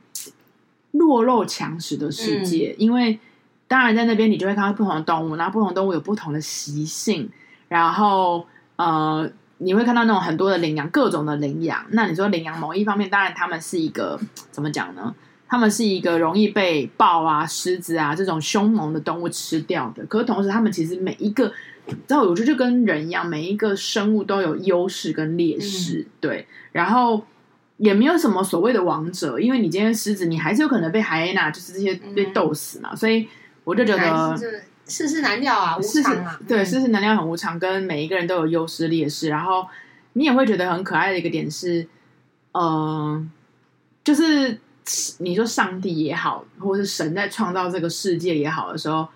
[0.93, 3.19] 弱肉强食的世界，嗯、因为
[3.67, 7.31] 当然在那边你就会看到不同的动物，然后不同的动物有不同的习性，
[7.69, 9.31] 然后呃，
[9.61, 11.87] 你会看到那种很多的羚羊，各种的羚羊。
[11.91, 14.19] 那你说羚羊某一方面，当然他们是一个
[14.51, 15.15] 怎么讲呢？
[15.47, 20.05] 他们是一个容易被豹啊、狮子啊这种凶猛的动物吃掉的。
[20.07, 21.49] 可是同时，他们其实每一个，
[21.87, 27.25] 知道我觉得就跟人一样，每一个生物都有优势跟劣势，嗯、对，然后。
[27.81, 32.91] 也没有什么所谓的王者，因为你今天狮子，你还是有可能被海耶娜，就是这些被斗死嘛。
[32.93, 33.27] 嗯、所以
[33.65, 34.37] 我就觉得
[34.91, 36.39] 世事难料啊，无常啊。
[36.47, 39.29] 对，世事难料很无常，跟每一个人都有优势劣势。
[39.29, 39.67] 然后
[40.15, 41.89] 你也会觉得很可爱的一个点是，
[42.53, 43.27] 嗯、呃，
[44.03, 44.59] 就是
[45.19, 49.09] 你说上帝也好，或是神在创造这个世界也好的时候，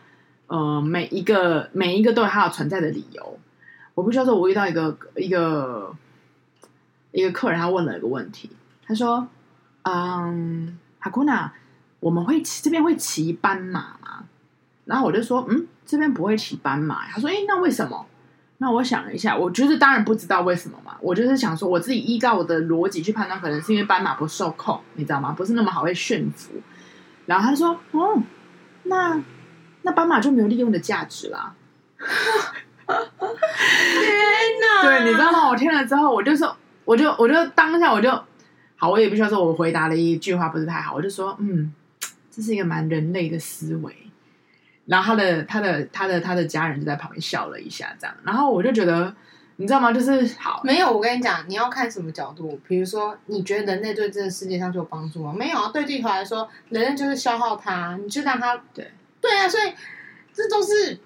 [0.46, 3.38] 呃，每一个每一个都有它的存在的理由。
[3.94, 5.94] 我不需要说，我遇到一个一个。
[7.16, 8.50] 一个客人他问了一个问题，
[8.84, 9.28] 他说
[9.86, 11.52] ：“嗯，哈库纳，
[12.00, 14.03] 我们会骑这边会骑斑马吗？”
[14.84, 18.06] 然后我就说：“嗯，这边不会骑斑马。”他说：“哎，那为什么？”
[18.58, 20.96] 那我想了一下，我就是当然不知道为什么嘛。
[21.00, 25.32] 我就是想说，我自己依照我的逻辑去判断，可能是因为斑马不受控，你知道吗？
[25.32, 26.52] 不是那么好会驯服。
[27.26, 28.22] 然后他说：“哦，
[28.84, 29.20] 那
[29.82, 31.54] 那斑马就没有利用的价值啦。”
[31.98, 32.96] 天
[34.60, 34.82] 哪！
[34.86, 35.48] 对，你知道吗？
[35.48, 36.56] 我听了之后，我就说。
[36.86, 38.10] 我就我就当下我就
[38.76, 41.72] 好，我也不需要说，我回答了一句话不是太好，我就说，嗯，
[42.30, 44.03] 这是一个蛮人类的思维。
[44.86, 48.16] 然后他的他的他的他的家人就在旁边笑了一下，这样。
[48.24, 49.14] 然后我就觉得，
[49.56, 49.92] 你知道吗？
[49.92, 50.92] 就是好，没有。
[50.92, 52.58] 我跟你讲，你要看什么角度。
[52.66, 55.32] 比如说，你觉得人类对这个世界上就有帮助吗？
[55.36, 55.70] 没有啊。
[55.72, 59.48] 对地球来说，人类就是消耗它，你就让它对对啊。
[59.48, 59.72] 所以
[60.32, 60.98] 这都是。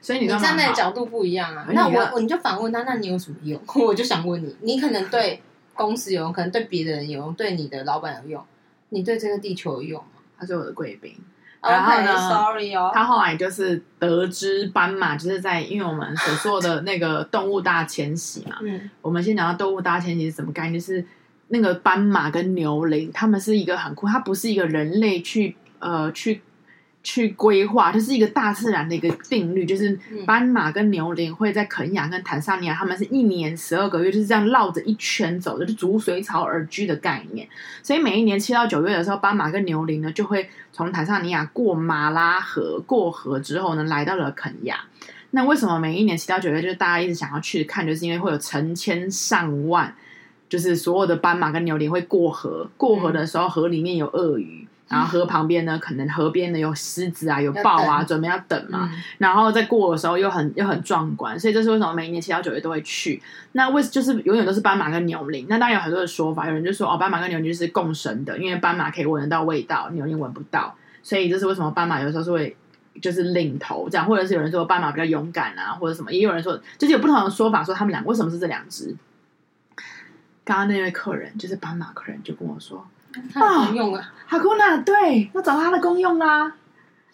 [0.00, 3.60] 所以你，你站在的角度不一样啊，那我我你就反问他，那你有什么用？
[3.76, 5.40] 我就想问你，你可能对
[5.74, 8.44] 公司有用，可能对别的人有用，对你的老板有用，
[8.88, 10.20] 你对这个地球有用吗？
[10.38, 11.16] 他是我的贵宾，
[11.62, 21.04] 然后呢？Sorry 哦，他后来就是得知斑马就是在因为我们所做的那个动物大迁徙嘛，嗯，我们先讲到动物大迁徙是什么概念，就是
[21.48, 26.42] 那个斑马跟牛羚，他们是一个很酷，它不是一个人类去呃去。
[27.02, 37.48] 去规划，就是一个大自然的一个定律，就是斑马跟牛羚会在肯亚跟坦桑尼亚，他们是一年十二个月就是这样绕着一圈走的，就逐水草而居的概念。
[37.82, 44.84] 所以每一年七到九月的时候，斑马跟牛羚呢就会从坦桑尼亚过马拉河，过河之后呢来到了肯亚。
[45.32, 49.92] 那为什么每一年七到九月就是大家一直想要去看，就是因为会有成千上万，
[50.48, 54.68] 就是所有的斑马跟牛羚会过河，过河的时候河里面有鳄鱼。
[54.92, 58.88] 然后河旁边呢，可能河边呢有狮子啊，有豹啊，准备要等嘛。
[58.92, 63.20] 嗯、然后在过的时候又很又很壮观，所以这是为什么每一年七到九月都会去。
[63.52, 65.46] 那为就是永远都是斑马跟牛羚。
[65.48, 72.54] 那当然有很多的说法，有人就说哦，斑马跟牛羚是共生的，因为斑马可以闻得到味道，牛羚闻不到，所以这是为什么斑马有时候是会
[73.00, 78.94] 就是领头这样，或者是有人说斑马比较勇敢啊，或者什么，也有人说就是有不同的说法，说他们两个为什么是这两只。
[80.44, 82.86] 刚刚那位客人就是斑马客人就跟我说。
[83.32, 86.54] 它有用啊，哈库纳，对，要找它的功用啦。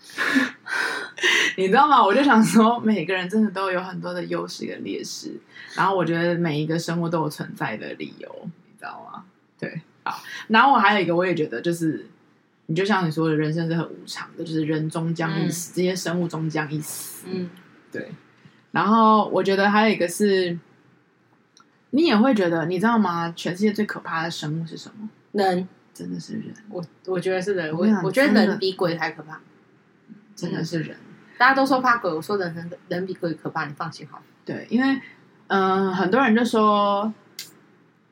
[1.56, 2.04] 你知道吗？
[2.04, 5.32] 我就想说，每个人真的都有很多的优势跟劣势，
[5.74, 9.24] 然后我觉得每一个生物都有存在的理由，你知道吗？
[9.58, 10.20] 对，好。
[10.46, 12.06] 然后我还有一个，我也觉得就是，
[12.66, 17.26] 你就像你说的，人生是很无常的，就是人终将一死，嗯、这些生物终将一死。
[17.28, 17.50] 嗯，
[17.90, 18.12] 对。
[18.70, 20.56] 然后我觉得还有一个是，
[21.90, 23.32] 你也会觉得，你知道吗？
[23.34, 25.08] 全世界最可怕的生物是什么？
[25.32, 25.68] 人。
[25.98, 29.40] 真的是人，我我觉得是人，我我觉得人比鬼还可怕，
[30.36, 30.96] 真的是人。
[31.36, 34.22] 大家都说怕鬼，我说人人人比鬼可怕，你放心好。
[34.44, 34.88] 对，因为
[35.48, 37.12] 嗯、呃，很多人就说，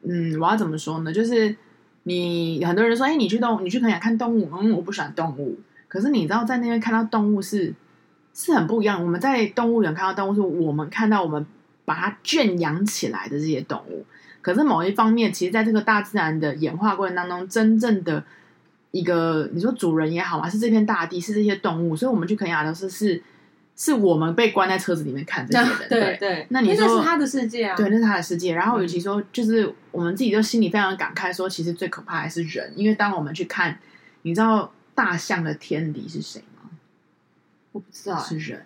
[0.03, 1.13] 嗯，我要怎么说呢？
[1.13, 1.55] 就是
[2.03, 5.57] 你很多人说，哎，你去动，你去肯亚看动物，嗯，我不喜欢动物。
[5.87, 7.73] 可是你知道，在那边看到动物是
[8.35, 9.01] 是很不一样。
[9.01, 11.47] 我们在动物园看到动物，是我们看到我们
[11.85, 14.05] 把它圈养起来的这些动物。
[14.47, 18.23] 可是某一方面，其实在这个大自然的演化过程当中，真正的
[18.93, 23.21] 一个你说主人也好嘛，是这片大地，是这些动物，所以我们去肯亚的是是
[23.75, 26.17] 是我们被关在车子里面看这些人， 对对。
[26.21, 27.75] 对那你说那是他的世界啊？
[27.75, 28.55] 对，那是他的世界。
[28.55, 33.77] 然后与其说，就是我们自己就心里非常感慨，说其实最可怕还是人，因为当我们去看，
[34.23, 36.71] 你知道大象的天敌是谁吗？
[37.73, 38.63] 我不知道，是人。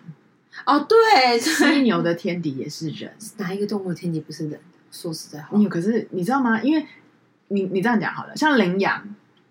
[0.67, 4.59] 哦，对，犀牛的天敌也是人， 哪一个动物的天敌不是人？
[4.91, 6.61] 说实在话，你可是你知道吗？
[6.61, 6.85] 因为
[7.47, 9.03] 你你这样讲好了，像羚羊，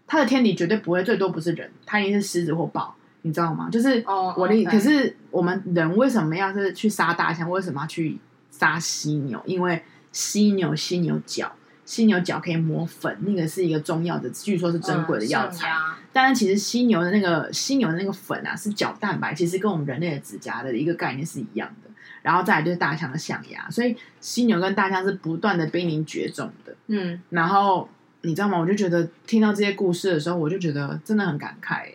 [0.06, 3.68] 它的天敌绝对不会最多不是人，它一定是狮子或豹，你知道吗？
[3.70, 4.70] 就是我的，oh, okay.
[4.70, 7.50] 可是我们人为什么要是去杀大象？
[7.50, 8.18] 为什么要去
[8.50, 9.42] 杀犀牛？
[9.46, 11.50] 因为犀牛犀牛角，
[11.84, 15.70] 犀牛角可以磨粉，那个是一个中药的，据说是珍贵的药材。
[15.70, 21.89] 嗯、但是其实犀牛的那个犀牛的那个粉啊，是角蛋白，其实跟我们人类的指甲的一个概念是一样的。
[22.22, 26.74] 然后再来就是大象的象牙，所以犀牛跟大象是不断的濒临绝种的。
[26.88, 27.88] 嗯，然后
[28.22, 28.58] 你知道吗？
[28.58, 31.88] 我就觉得听到这些故事的时候，我就觉得真的很感慨。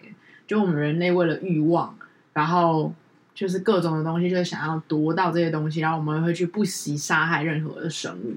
[0.47, 1.97] 就我们人类为了欲望，
[2.33, 2.93] 然后
[3.33, 8.35] 就是各种的东西，就是想要夺到这些东西，然后我们会去不惜杀害任何的生物。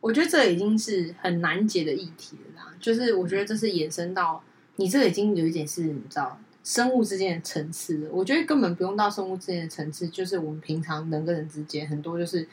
[0.00, 2.72] 我觉得这已经是很难解的议题了啦。
[2.78, 4.40] 就是我觉得这是延伸到
[4.76, 8.10] 你这个已经有一点是你知道生物之间的层次。
[8.12, 12.44] 我觉得根本不用到生物之间的层次，就是我们平常人跟人之间很多就是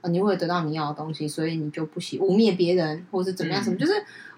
[0.00, 3.76] 呃，你为了得到你要的东西，所以你就不惜污蔑别人，或是怎么样什么。
[3.76, 3.92] 嗯、就是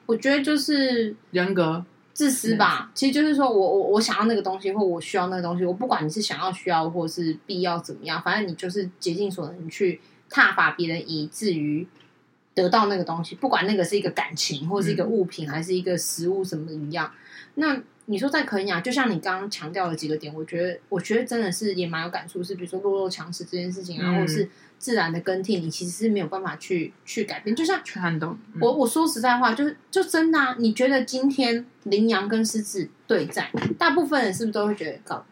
[0.04, 2.88] 我觉得就是人格自私吧。
[2.88, 11.86] 嗯、其实就是说我我我想要那个东西，或我需要那个东西，我不管你是想要需要或是必要怎么样，反正你就是竭尽所能去踏伐别人，以至于。
[12.52, 17.10] 得到那个东西，不管那个是一个感情，或是一个物品，嗯、还是一个食物，什么一样。
[17.54, 22.42] 那你说在肯雅，就像你刚刚强调的几个点，我觉得，我觉得真的是也蛮有感触。
[22.42, 27.54] 是比如说弱肉强食这件事情啊，嗯、或者是自然的更替，你其实是没有办法去去改变。
[27.54, 27.80] 就像
[28.60, 30.56] 我我说实在话，就是就真的啊。
[30.58, 35.24] 你觉得今天羚羊跟狮子对战，大部分人是不是都会觉得搞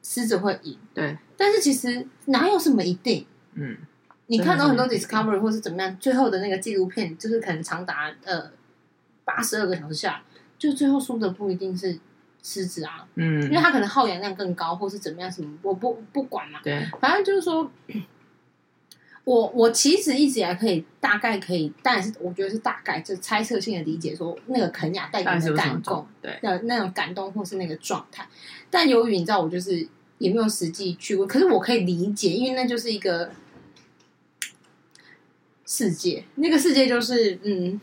[0.00, 0.78] 狮子会赢？
[0.94, 1.18] 对。
[1.36, 3.26] 但是其实哪有什么一定？
[3.54, 3.76] 嗯。
[4.28, 8.52] 你看到很多 Discovery 或是怎么样，最后的那个纪录片就是可能长达呃
[9.24, 10.22] 八十二个小时下，
[10.56, 11.98] 就最后输的不一定是
[12.42, 17.70] 狮子啊，嗯，因为它可能耗氧量更高，或是怎么样什么，我不不管嘛，对，反正就是说，
[19.24, 28.26] 我我其实一直以来可以大概可以，但是我觉得是大概就猜测性的理解说那个肯亚带给你的感动，对，那那种感动或是那个状态，
[28.70, 29.86] 但由于你知道我就是
[30.18, 33.30] 也没有实际去过，可是我可以理解，因为那就是一个。
[35.72, 36.24] 世界。
[36.34, 37.80] 那个世界就是嗯，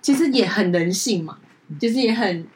[0.00, 1.36] 其实也很人性嘛，
[1.80, 2.46] 就是也很，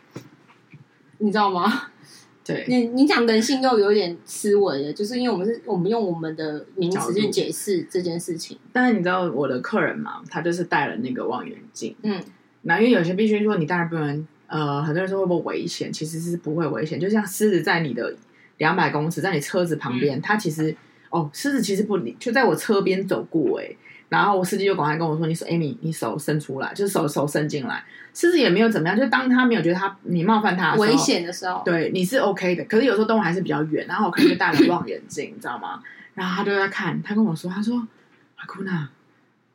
[1.22, 1.88] 你知道吗？
[2.44, 8.58] 对，你你讲人性又有点思维了，就是因为我们是我们用我们的名词去解释这件事情。
[8.72, 12.20] 但是你知道我的客人嘛，他就是戴了那个望远镜，嗯，
[12.62, 15.92] 那因为有些必须说你当然不能，呃，很多人说会不会危险？
[15.92, 18.14] 其实是不会危险，就像狮子在你的
[18.58, 20.76] 两百公尺，在你车子旁边，嗯、它其实。
[21.10, 23.68] 哦，狮子其实不理，就在我车边走过哎，
[24.12, 32.62] 然后我司机就赶快跟我说：“你说，Amy，你手伸出来，就是手手伸进来。”其实也没有怎么样，就当他没有觉得他你冒犯他的危险的时候，对，你是 OK 的。
[32.64, 35.82] 可是有时候动物还是比较远，然后我可能就戴了望远镜， 你知道吗？
[36.12, 37.88] 然后他就在看，他跟我说：“他说，
[38.36, 38.86] 阿库娜，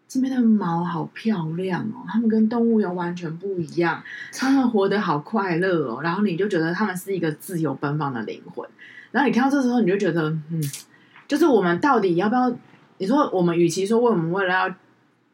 [0.07, 4.01] 这边的毛好漂亮哦，它们跟动物又完全不一样，
[4.33, 6.01] 它们活得好快乐哦。
[6.01, 8.67] 然后你就觉得它们是一个自由奔放的灵魂。
[9.11, 10.59] 然后你看到这时候，你就觉得嗯。”
[11.27, 12.49] 就是我们到底要不要？
[12.97, 14.69] 你说我们与其说为我们为了要，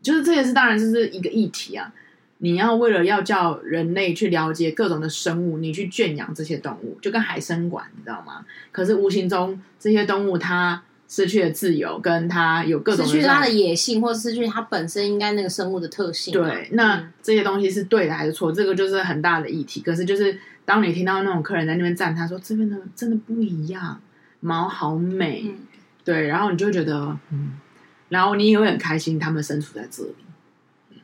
[0.02, 1.94] 就是这件事当然就是一个议题啊。
[2.40, 8.44] 你要为了要叫人类去了解各种的生物，你去圈养这些动物，就跟海参馆，你知道吗？
[8.70, 16.34] 可是无形中这些动物它失去了自由，跟它有各种失去它的野性，或者失去它本身应该那个生物的特性。
[16.34, 18.52] 对，那这些东西是对的还是错？
[18.52, 19.80] 这个就是很大的议题。
[19.80, 24.02] 可是就是当你听到那种客人在那边赞，他说这边的真的不一样，
[24.42, 25.46] 毛好美。
[25.46, 25.60] 嗯
[26.06, 27.54] 对，然后你就会觉得，嗯，
[28.10, 30.16] 然后你也会很开心，他们身处在这里，
[30.92, 30.98] 嗯，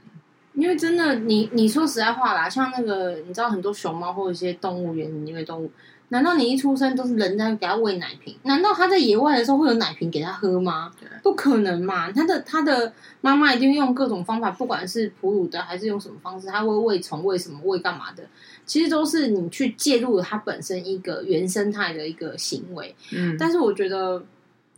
[0.56, 5.72] 因为真的，你你说实在话啦，像那个，你知道很多熊猫或者一些动物园里面动物，
[6.10, 8.36] 难道你一出生都是人在给它喂奶瓶？
[8.44, 10.92] 难道它在野外的时候会有奶瓶给它喝吗？
[11.00, 12.12] 对不可能嘛！
[12.12, 18.24] 它的它的妈妈一定用各种方法，不管是哺乳的还是用什么方式，它会喂虫、喂什么、喂干嘛的，
[18.66, 22.94] 其实都是你去介入了它本身一个原生态的一个行为。
[23.14, 24.22] 嗯，但是我觉得。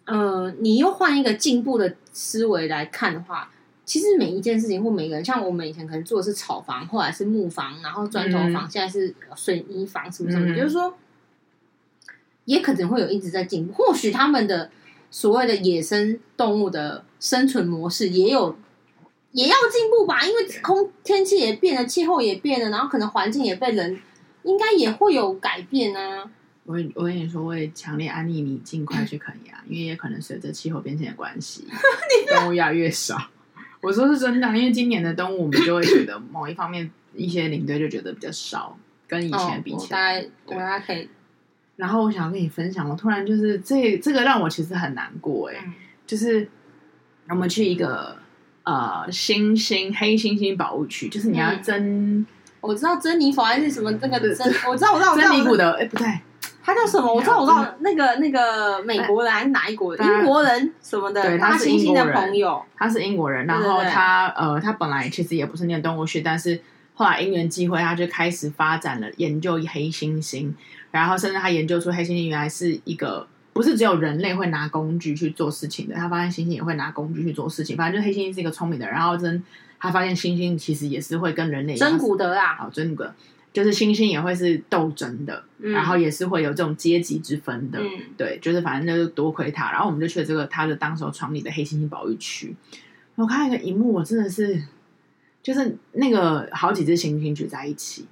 [0.06, 3.52] 呃，你又换一个进步的思维来看的话，
[3.86, 10.94] 其实每一件事情或每个人，像我们以前可能做的是草房，后来是木房，然后砖头房，嗯、现在是水泥房，什么什么，嗯、就是说，
[12.46, 13.74] 也可能会有一直在进步。
[13.74, 14.72] 或许他们的
[15.10, 18.58] 所谓的野生动物的生存模式也有
[19.34, 24.00] 也要进步吧，因为空天气也变了，气候也变了，然后可能环境也被人
[24.44, 26.32] 应该也会有改变啊。
[26.63, 31.65] 我我跟你说，我也强烈安利你尽快去肯亚，因为也可能随着气候变迁的关系，
[32.30, 33.17] 动物越来越少。
[33.82, 40.24] 我说是真的，因为今年的动物，我们就会觉得某一方面一些领队就觉得比较少，跟以前比起来。
[40.45, 41.09] 我大家可以。
[41.78, 45.74] 然后我想要跟你分享，我突然就是这这个让我其实很难过哎，嗯、
[46.05, 46.47] 就是
[47.28, 48.16] 我们去一个
[48.64, 52.24] 呃星星黑猩猩保护区，就是你要珍，
[52.59, 56.07] 我知道珍妮佛还是什么这个珍，我知道我知道珍妮谷的哎不对。
[56.64, 57.14] 他叫什么？
[57.14, 60.07] 我知道，我知道，那个那个美国人还是哪一国人？
[60.07, 61.22] 英国人什么的？
[61.22, 62.14] 对，他是英国人。
[62.14, 63.45] 朋友，他是英国人。
[63.47, 66.62] 然后他呃，他本来其实也不是念动物学，但是
[66.93, 70.51] 后来因缘际会，他就开始发展了研究黑猩猩。
[70.91, 77.76] 然后甚至他研究出黑猩猩原来是一个不是只有人类会拿工具去做事情的，他发现猩猩也会拿工具去做事情。
[77.76, 78.93] 反正就黑猩猩是一个聪明的人。
[78.93, 79.43] 然后真
[79.80, 83.14] 他发现猩猩其实也是会跟人类真古德啊，好真古德。
[83.54, 92.56] 就是星星也会是斗争的，嗯、然后也是会有这种阶级之分的，嗯、对，就是反正就是多亏他，然后我们就去了这个他的当时创立的黑猩猩保育区。
[93.16, 94.64] 我看一个荧幕，我真的是，
[95.43, 98.08] 就是那个好几只猩猩聚在一起，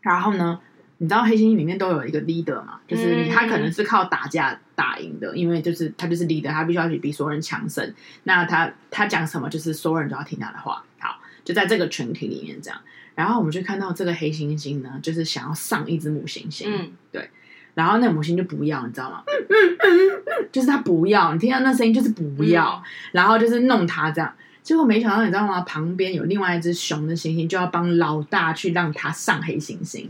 [0.00, 0.58] 然后呢，
[0.96, 7.94] 你知道黑猩猩里面都有一个 leader 嘛，就是他可能是靠打架打赢的，因为就是他就是 leader，他必须要去比所有人强盛。
[8.22, 10.82] 那他他讲什么，就是所有人都要听他的话。
[10.98, 12.80] 好，就在这个群体里面这样。
[13.14, 17.30] 然后我们就看到这个黑猩猩呢，就是想要上一只母猩猩，嗯，对。
[17.74, 19.24] 然后那母猩就不要，你知道吗？
[19.26, 24.32] 嗯嗯嗯，就是他不要，你听到那声音就是不要，嗯、然后就是弄他这样。
[24.62, 25.60] 结果没想到，你知道吗？
[25.62, 30.06] 旁边有另外一只雄的猩猩，就要帮老大去让他上黑猩猩。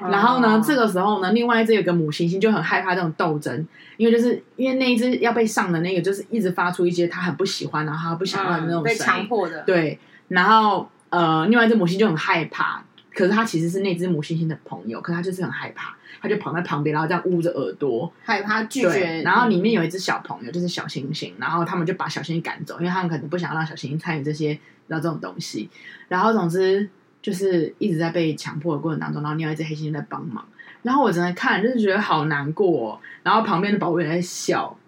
[0.00, 9.98] 哦、然后呢，这个时候呢，另外一只有个母猩猩就很害怕这种斗争，因为就是因为那一只要被上的那个，就是一直发出一些他很不喜欢，然后他不想要的那种声音、嗯、被强迫的，对，
[10.28, 10.88] 然后。
[11.12, 12.82] 呃，另外一只母猩就很害怕，
[13.14, 19.20] 可是它其实是那只母猩猩的朋友，可是它就是很害怕，它就跑在旁边，然后这样捂着耳朵，害怕拒绝。
[19.22, 25.68] 然后里面有一只小朋友，就是小猩猩，然后他们就把小猩猩赶走，因为他们可能不想让小猩猩参与这些，然后这种东西。
[26.08, 26.88] 然后总之
[27.20, 30.42] 就是一直在被强迫的过程当中，然后另外一只黑猩猩在帮忙。
[30.80, 34.78] 然后我真的看就是觉得好难过，哦，然后旁边的保护员在笑，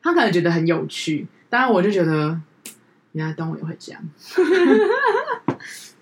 [0.00, 2.40] 他可能觉得很有趣，当然我就觉得。
[3.12, 4.10] 原来动物也会这样，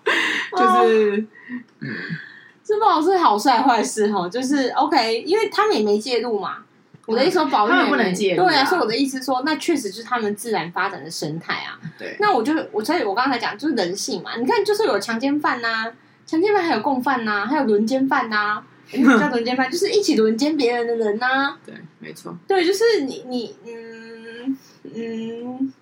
[0.55, 1.25] 就是，
[1.79, 1.95] 嗯，
[2.63, 4.29] 这不好是好事还是坏事哈？
[4.29, 6.57] 就是 OK，因为他们也没介入嘛。
[7.05, 8.65] 我的意思说，保育也不能介入，对啊。
[8.65, 11.79] 所以我的意思说，那确实就是他们自然发展的生态啊。
[11.99, 14.35] 对，那我就我所以，我刚才讲就是人性嘛。
[14.37, 15.91] 你看，就是有强奸犯呐，
[16.25, 18.63] 强奸犯还有共犯呐，还有轮奸犯呐。
[18.87, 19.69] 什 么叫轮奸犯？
[19.69, 21.55] 就是一起轮奸别人的人呐。
[21.65, 22.35] 对，没错。
[22.47, 24.57] 对，就是你你嗯
[24.95, 25.73] 嗯。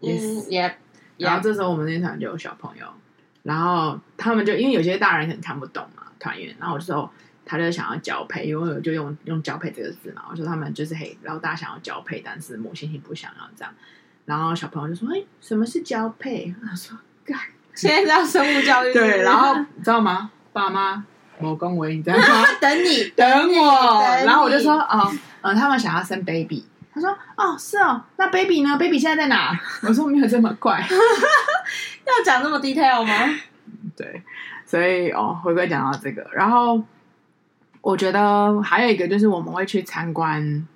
[0.00, 0.76] 嗯，也，
[1.16, 2.86] 然后这时候我们那场就有小朋友，
[3.44, 7.08] 然后他们就因为有些大人可能看不懂嘛，团员，然后我就说
[7.44, 13.72] 他就想要交配，因为我就用用交配这个字嘛，我说他们就是嘿，老大想要交配，但是母猩猩不想要这样，
[14.24, 16.54] 然后小朋友就说，哎，什么是交配？
[16.66, 17.38] 他说，干，
[17.74, 20.30] 现在是要生物教育， 对，然后你知道吗？
[20.54, 21.04] 爸妈，
[21.38, 22.44] 某公维你知道吗？
[22.58, 26.64] 等你，等我，然后我就说，哦，嗯，他们想要生 baby。
[26.94, 29.50] 他说：“哦，是哦，那 baby 呢？baby 现在在哪？”
[29.82, 30.80] 我说：“没有这么快，
[32.06, 33.12] 要讲那么 detail 吗？”
[33.96, 34.22] 对，
[34.66, 36.82] 所以哦，回归讲到这个，然后
[37.80, 40.66] 我觉得还有一个就是我们会去参观，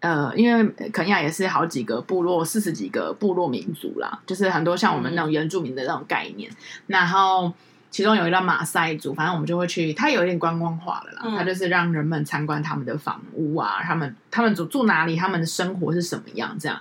[0.00, 6.56] 呃，因为肯亚也是好几个部落，四十几个部落民族啦，就是很多像我们那种原住民的那种概念，嗯、
[6.86, 7.52] 然后。
[7.92, 11.36] 其中有一个马赛族，反正我们就会去，它有一点观光化了啦。
[11.36, 16.80] 它、嗯、就是让人们参观他们的房屋啊，他们他们住住哪里，他们的生活是什么样这样。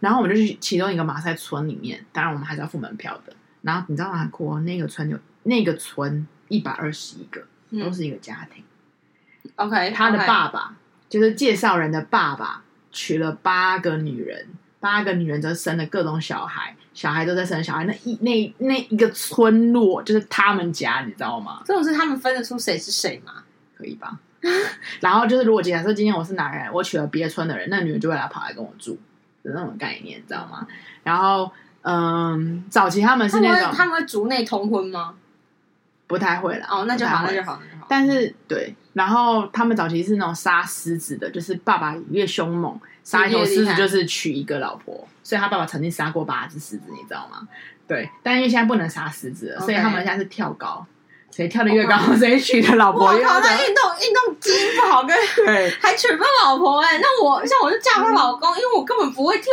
[0.00, 3.32] 然后我们就去其中一个马赛村里面，当然我们还是要付门票的。
[3.62, 4.26] 然后你知道吗？
[4.32, 7.42] 国那个村有那个村一百二十一个，
[7.78, 8.64] 都是一个家庭。
[9.44, 10.76] 嗯、OK，他的爸爸.
[11.08, 14.48] 就是介绍人的爸爸，娶了八个女人，
[14.78, 16.74] 八个女人则生了各种小孩。
[16.94, 21.62] 小孩都在生小孩，那一那那一个村落就是他们家，你知道吗？
[21.64, 23.44] 这种是他们分得出谁是谁吗？
[23.76, 24.18] 可以吧？
[25.00, 28.98] 然后就是，如果假设今天我是男人，我娶了别村的人，那女人就会来跑来跟我住
[29.42, 30.66] 的那种概念，你知道吗？
[31.02, 31.50] 然后，
[31.82, 35.14] 嗯，早期他们是那种，他们会族内通婚吗？
[36.06, 36.66] 不太会了。
[36.68, 37.86] 哦，那就好，那就好，那就好。
[37.88, 42.78] 但是，对，然后他们早期是那种杀狮子的，就是爸爸越凶猛。
[43.02, 47.48] 杀一头狮子就是娶一个老婆，所以他爸爸曾经杀过八只狮子，你知道吗？
[47.88, 50.86] 对，但因为现在不能杀狮子了，所以他们现在是跳高，
[51.30, 53.28] 谁跳得越高，谁娶的老婆越高。
[53.28, 59.52] 我靠，那运动运动基因不好，跟对还娶不到老婆哎、欸，那我像我就嫁他老公，因为我根本不会跳。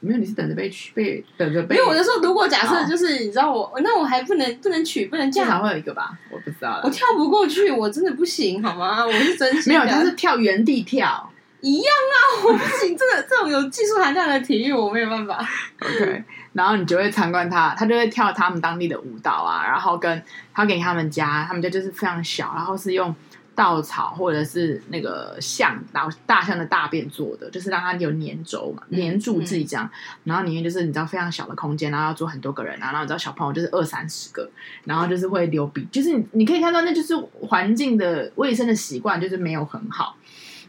[0.00, 1.76] 没有，你是等着被娶，被等着被。
[1.76, 6.10] 因为我就说，如果假设就是你知道我，那我还不能不能娶，不能嫁，至少会有一个吧？
[6.28, 9.06] 我不知道，我跳不过去，我真的不行，好吗？
[9.06, 11.30] 我是真心没有，他是跳原地跳。
[11.60, 15.38] 一样啊，我不行，这个这种有技术含量的体育我没有办法。
[15.80, 20.22] OK，然后你就会参观他，他就会跳他们当地的舞蹈啊，然后跟
[20.52, 23.14] 他给他们家，他们家就是非常小，然后是用
[23.54, 29.84] 稻草或者是那个象大大象的大便做的，就是让它有粘轴嘛，粘住自己这样。
[29.84, 34.50] 嗯、然后里面就是你知道非常小的空间，然后要坐很多个人啊，然后你知道小朋友就是二三十个，
[34.84, 40.16] 然后就是会流鼻，就是你你可以看到那就是环境的卫生的习惯就是没有很好。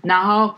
[0.01, 0.53] 然后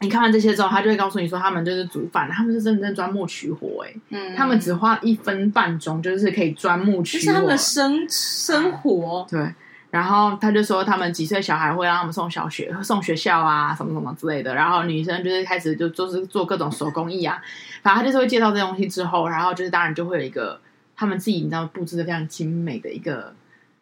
[0.00, 9.54] 你看完这些之后，他就会告诉你说，他们就是煮饭，他们是真正钻木取火、欸，哎，嗯，他们只花一分半钟就是可以钻木取火，是他们的生生活，对。
[9.88, 14.54] 然后他就说，他们几岁小孩会让他们送小学、送学校啊，什么什么之类的。
[14.54, 17.40] 然后女生就是开始就就是做各种手工艺啊，
[17.82, 20.60] 反正他就是会介绍这些东西之后，然后就是当然就会有一个
[20.94, 23.32] 他们自己你知道布置的非常精美的一个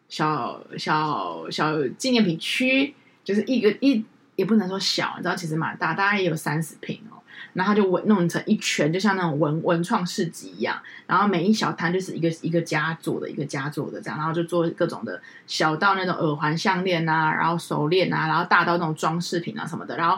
[0.07, 2.93] 小小小纪念品区，
[3.25, 4.05] 就是一个一
[4.35, 7.17] 也不能说小，你知道其实蛮大，大概也有三十平哦。
[7.53, 10.77] 然后他就文弄成一圈，就像那种文文创市集一样。
[11.07, 14.17] 然后每一小摊就是一个一个家做的，一个家做的这样。
[14.17, 19.95] 然后就做各种的小到那种耳环、项链啊，然后手链啊，然后大到那种装饰品啊什么的。
[19.95, 20.17] 然后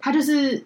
[0.00, 0.64] 他就是，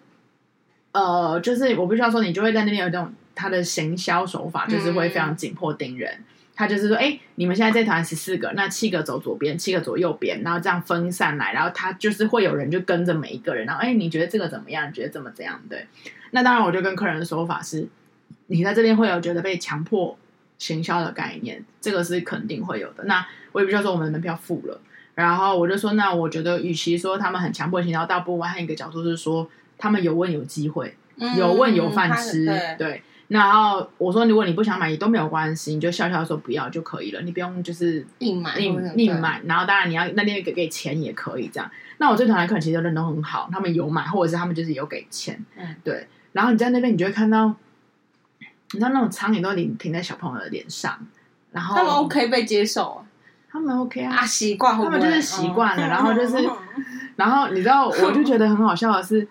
[0.93, 6.15] 呃，就是我必须要说，你就会在那边有这种他的行销手法，就是会非常紧迫盯人。
[6.15, 6.25] 嗯
[6.57, 14.89] 他就是说，哎，你们现在这团十四个，那七个走左边，七个走右边，然后这样分散来，然后他就是会有人就跟着每一个人，然后哎，你觉得这个怎么样？
[14.89, 15.61] 你觉得怎么怎样？
[15.69, 15.87] 对，
[16.31, 17.87] 那当然，我就跟客人的说法是，
[18.47, 20.19] 你在这边会有觉得被强迫
[20.57, 23.05] 行销的概念，这个是肯定会有的。
[23.05, 24.81] 那我也不需要说我们的门票付了，
[25.15, 29.47] 然后我就说，那我觉得与其说他们很强迫行销，倒不如换一个角度是说，
[29.77, 30.97] 他们有问有机会，
[31.37, 33.03] 有问有饭吃，嗯、对。
[33.29, 39.43] 然后我说，如果你不想买也都没有关系，你就笑笑说不要就可以了，你不用就是硬买硬硬买。
[39.47, 41.69] 然后当然你要那边给给钱也可以这样。
[41.99, 46.07] 那我这团来客人其实人都很好，他们有买或者是他们就是有给钱，嗯，对。
[46.33, 47.53] 然后你在那边你就会看到，
[48.39, 50.97] 你知道那种苍蝇都停停在小朋友的脸上，
[51.51, 53.05] 然后他们 OK 被接受，
[53.51, 56.49] 他们 OK 啊，啊习惯，他们就是习惯了，然后就是，
[57.17, 59.27] 然后你知道我就觉得很好笑的是。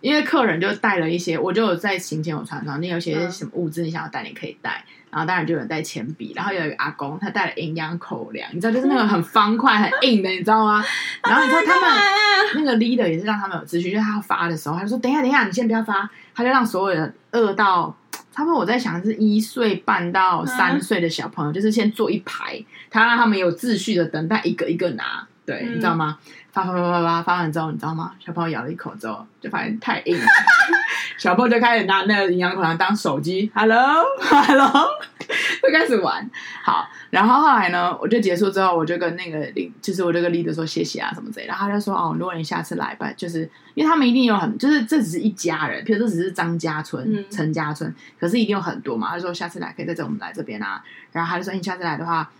[0.00, 4.84] 因为客人就带了一些，我就有在行前有传传，那有些什么物资你想要带，你可以带。
[5.10, 10.84] 然后当然就有人带铅笔，然后有一个阿公他带了营养口粮，你知道就是那个很方块很硬的，你知道吗？
[11.24, 11.90] 然后你说他们
[12.54, 17.92] 那个 leader 也是让他们有秩序，就是他发的时候，他就说等一下等一下，你先不要发，他就让所有人饿到
[18.30, 26.16] 差不多我在想是一岁半到三岁的小朋友，就是先坐一排，他让他们有秩序的等待一个一个拿，对，你知道吗？
[26.52, 28.12] 发发发发发发完之后，你知道吗？
[28.24, 30.24] 小朋友咬了一口之后，就发现太硬了。
[31.18, 34.86] 小朋友就开始拿那个营养口糖当手机，Hello，Hello，
[35.60, 36.30] 就开始玩。
[36.62, 41.48] 好，然后后来呢，我就结束之后，我就跟那个领，就是我这个 leader 说谢谢啊什么之类的。
[41.48, 43.40] 然后他就说哦，如果你下次来吧，就是
[43.74, 49.08] 因为他们一定有很，就是这只是一家人，譬如这只是张家村、陈家村，可是一定有很多嘛。
[49.10, 50.80] 他说下次来可以在这我们来这边啊。
[51.10, 52.30] 然后他就说你下次来的话。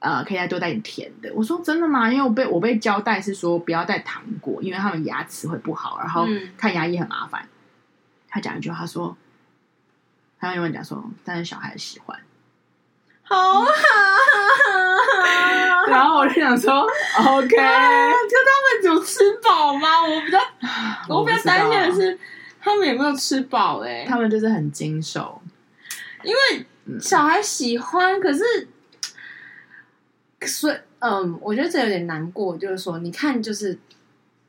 [0.00, 1.30] 呃，可以再多带点甜的。
[1.34, 2.10] 我说真的吗？
[2.10, 6.26] 因为我被我被交代是说不要带糖果，因为他们牙齿会不好，然后
[6.56, 7.42] 看牙医很麻烦。
[7.42, 7.48] 嗯、
[8.26, 9.14] 他讲一句话说，
[10.40, 12.18] 他用英文讲说，但是小孩喜欢，
[13.22, 13.68] 好好。
[15.86, 16.80] 然后我就想说，
[17.20, 20.02] OK，就他们有吃饱吗？
[20.02, 20.38] 我比较
[21.14, 22.18] 我比较担心的是
[22.58, 24.04] 他们有没有吃饱、欸？
[24.04, 25.42] 哎，他们就是很精瘦，
[26.22, 26.66] 因为
[26.98, 28.66] 小孩喜欢，可是。
[30.46, 33.78] 所以，嗯，我觉得这有点难过，就是说，你看，就是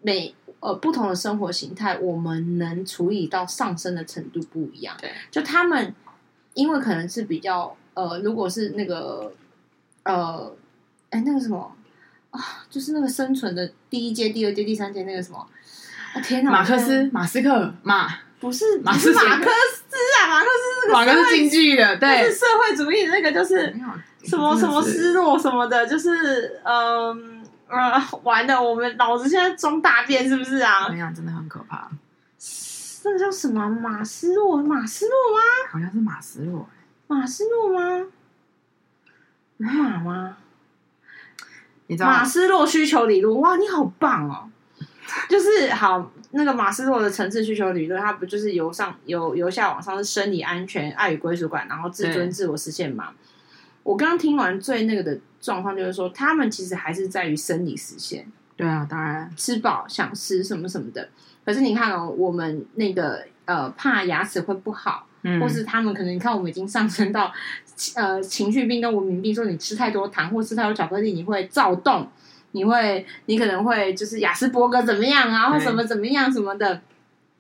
[0.02, 4.96] 每呃不同的生活形态，我们能处理到上升的程度不一样。
[5.02, 5.94] 对，就他们，
[6.54, 9.34] 因为可能是比较呃，如果是那个
[10.04, 10.56] 呃，
[11.10, 11.76] 哎，那个什么
[12.30, 15.46] 啊，就是那个生存的第一阶、第二阶、第三阶，那个什么
[16.14, 18.08] 啊，天哪，马克思、马斯克、马
[18.40, 23.76] 不是马斯马克思啊，马克思是马克思经济的，对，是社会主义的那个，就是。
[24.24, 30.88] 什么什么失落什么的，就是嗯呃，完了，我们脑子现在装大便是不是啊？
[30.90, 31.90] 那样真的很可怕。
[33.04, 34.62] 那个叫什么马斯洛？
[34.62, 35.42] 马斯洛吗？
[35.72, 36.68] 好像是马斯洛。
[37.08, 38.06] 马斯洛吗？
[39.58, 40.38] 马吗？
[41.88, 43.40] 你知道马斯洛需求理论？
[43.42, 44.50] 哇，你好棒哦！
[45.30, 53.14] 就是好那个马斯洛的层次需求理论，它不就是由上由由下往上是生理安全、爱与归属感，然后自尊、自我实现嘛？
[53.84, 58.26] 我刚刚听完最那个的状况，就是说他们其实还是在于生理实现。
[58.56, 61.10] 对啊，当然吃饱想吃什么什么的。
[61.44, 67.34] 可是你看哦，我们那个呃怕牙齿会不好，嗯，或是他们可能你看我们已经上升到
[67.96, 72.08] 呃情绪病跟文明病，说你吃太多糖或吃太多巧克力，你会躁动，
[72.52, 76.82] 你会你可能会就是雅斯伯格怎么样啊，或什么怎么样什么的，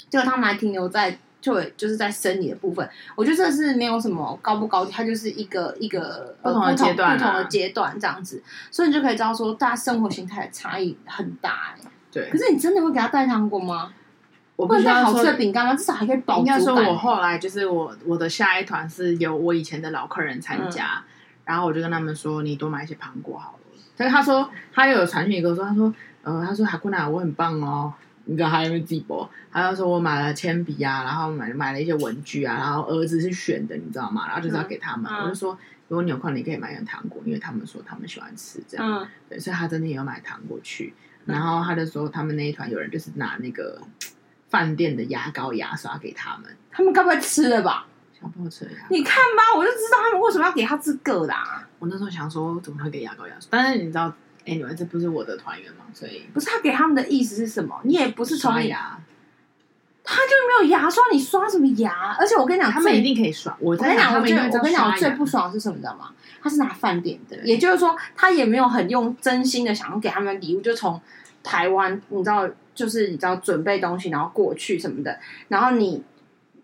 [0.09, 11.91] 就他们还停留在就会就是在生理的部分，我觉得这是没有什么高不高低，它就是一个一个不同的阶段、啊，不同的阶段这样子，所以你就可以知道说，大家生活形态的差异很大哎。
[12.11, 13.91] 对，可是你真的会给他带糖果吗？
[14.57, 15.73] 我不需要好吃的饼干吗？
[15.73, 16.59] 至少还可以饱足感。
[16.59, 21.03] 应该说，我后来就是我我的下一团是有我以前的老客人参加，嗯、
[21.45, 23.59] 然后我就跟他们说，你多买一些糖果好了。
[23.97, 27.91] 所以他说他又有传讯一个说，他说呃，他说哈库娜我很棒哦。
[28.31, 29.29] 你知道还有没有记播？
[29.51, 34.25] 他就说我买了铅笔啊，然后买买了一些文具啊，然后儿子是选的，你知道吗？
[34.25, 35.11] 然后就是要给他们。
[35.11, 35.57] 嗯、我就说，
[35.89, 38.87] 如果你有空，你可以买点糖果，因为他们说他们喜欢吃这样。
[38.89, 40.93] 嗯、对，所以他真的有买糖果去。
[41.25, 43.81] 然后他就说，他们那一团有人就是拿那个
[44.47, 46.55] 饭店的牙膏、牙刷给他们。
[46.71, 47.85] 他们该不会吃了吧？
[48.17, 48.77] 小朋友吃了呀。
[48.89, 51.67] 你看吧，我就知道他们为什么要给他这个啦。
[51.79, 53.49] 我那时候想说，怎么会给牙膏、牙刷？
[53.49, 54.13] 但是你知道。
[54.45, 57.79] Anyway，这不是我的团员嘛，所以不是他给他们的意思是什么？
[57.83, 58.99] 你也不是刷牙，
[60.03, 62.15] 他就没有牙刷，你刷什么牙？
[62.19, 63.55] 而且我跟你讲，他们一定可以刷。
[63.59, 65.75] 我跟你讲，我最我跟你讲，我最不爽的是什么？
[65.75, 66.11] 你知道吗？
[66.41, 70.99] 他是拿饭店的，也就是说，他也没有很用真心的想要给他们礼物，就从
[71.43, 75.19] 台湾，你知道，就是你知道准备东西，然后过去什么的，
[75.49, 76.03] 然后你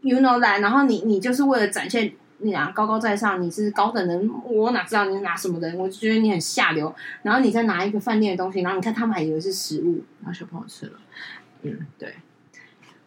[0.02, 2.12] ，you know that，然后你你就是为了展现。
[2.40, 5.74] 你啊，高高在上，你是高等人，我哪知道你是拿什么的？
[5.76, 6.94] 我就觉得你很下流。
[7.24, 11.00] 然后你再拿一个饭店的东西，然后你看他们还以为是食物，然后小朋友吃了。
[11.64, 12.14] 嗯，对。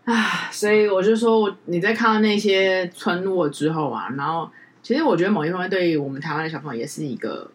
[0.04, 4.50] 啊，所以我就说，我你在看到那些村落之后啊，然后
[4.82, 7.48] 其实我觉得某一方面对于我们台湾的小朋友也是一个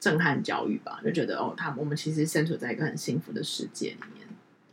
[0.00, 4.26] 震撼教育吧，就觉得哦，他我们其实身处在一个很幸福的世界里面。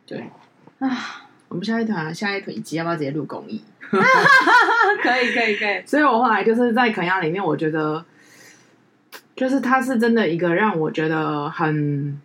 [0.08, 0.32] 对。
[0.80, 3.64] 啊，我们下一团，下一团，以及要不要直接录公益？
[3.90, 8.04] 可以可以可以， 所以我后来就是在肯亚里面，我觉得
[9.36, 12.20] 就是它是真的一个让我觉得很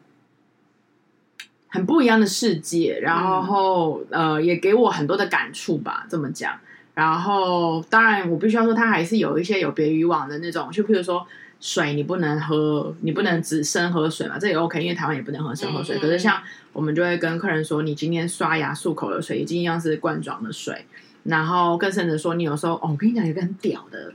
[1.68, 6.58] 很不一样的世界，然后、嗯、呃也给我很多的感触吧，这么讲。
[6.94, 11.26] 然后当然我必须要说，它还是有一些有别于往的那种，就譬如说
[11.62, 15.96] 水你不能喝，你不能只生喝水嘛，这也 OK，因为台湾也不能喝生喝水。
[15.96, 16.42] 嗯、可是像
[16.72, 20.84] 我们就会跟客人说，你今天刷牙漱口的水一定要是罐装的水。
[21.22, 24.12] 然后更甚者说，你有时候哦，我跟你讲有一个很屌的，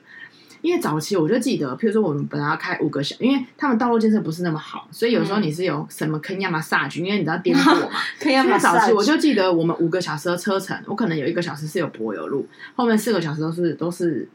[0.62, 7.90] 因为早期我就记得，譬如说我们本来要开五个小，因为他们道路建设不是那么好，所以有时候你是有什么坑亚马萨局，因为你知道颠簸嘛。
[8.20, 12.46] 肯亚马早期我就记得我们五个小时的车程，我可能有一个小时是有柏油路，
[12.76, 14.28] 后面四个小时都是都是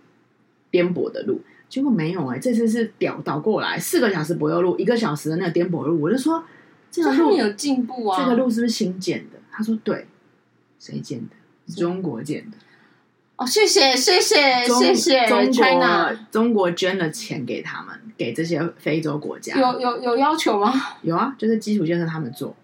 [0.71, 1.43] 颠簸的路，
[1.73, 6.45] 结果没有哎、欸，这次是屌倒过来，四个小时柏油路，一个小时的那个颠簸路，我就说
[6.91, 9.39] 这个路有进步啊，这个路是不是新建的？
[9.51, 10.07] 他说对，
[10.79, 11.75] 谁建的？
[11.75, 12.59] 中国建的
[13.37, 19.59] 哦，谢谢谢谢中谢谢中国中国捐了钱给他们，给这些非洲国家。
[19.59, 20.71] 有有有要求吗？
[21.01, 22.55] 有啊，就是基础建设他们做。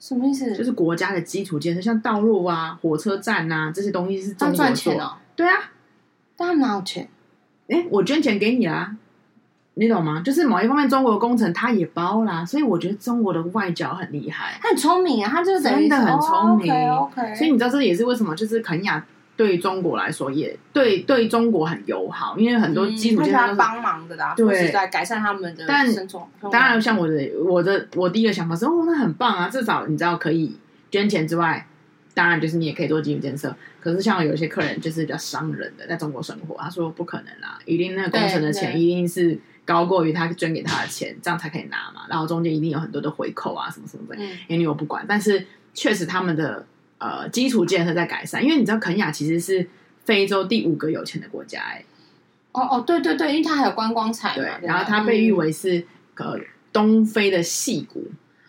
[0.00, 0.56] 什么意思？
[0.56, 5.04] 就是国家的基础建设，像道路啊、火车站啊这些东西是中国做的。
[5.04, 5.70] 哦、对啊，
[6.36, 7.08] 他们哪有钱？
[7.70, 8.94] 哎，我捐钱给你啦，
[9.74, 10.20] 你懂吗？
[10.24, 16.72] 就是某一方面，中国的工程他也包啦，所以我觉得中国的外交很厉害，他很聪明啊，他就是真的很聪明。
[16.72, 17.36] Oh, okay, okay.
[17.36, 19.04] 所以你知道这也是为什么，就是肯亚。
[19.36, 26.22] 对中国来说，也对对中国很友好，因为很多基础建设都是帮忙的啦，对，是在改善他们的生存。
[26.42, 30.58] 但当然，像我的我的我第一个想法是，哦，那很棒啊，至少你知道可以
[30.90, 31.66] 捐钱之外，
[32.20, 33.54] 当然就是你也可以做基础建设。
[33.80, 42.02] 可是像有些客人就是比较商人的，在中国生活，他说不可能啦，一定那个工程的钱一定是高过于他捐给他的钱，这样才可以拿嘛。
[42.10, 45.04] 然后中间一定有很多的回扣啊，什么什么的，因为我不管。
[45.08, 46.66] 但是确实他们的。
[47.02, 49.66] 呃，基础建设在改善，因为你知道肯亚其实是
[50.04, 51.82] 非洲第五个有钱的国家哎。
[52.52, 55.82] 哦哦，对对对，因为它还有观光产业，对，然后它被誉为是
[56.16, 56.38] 呃
[56.74, 58.06] 东非的矽谷，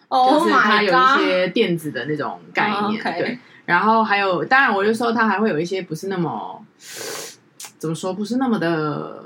[0.10, 3.40] 哦，就是它有一些电子的那种概念，对。
[3.72, 6.62] 然后还有，当然我就说他还会有一些不是那么
[7.78, 9.24] 怎么说，不是那么的，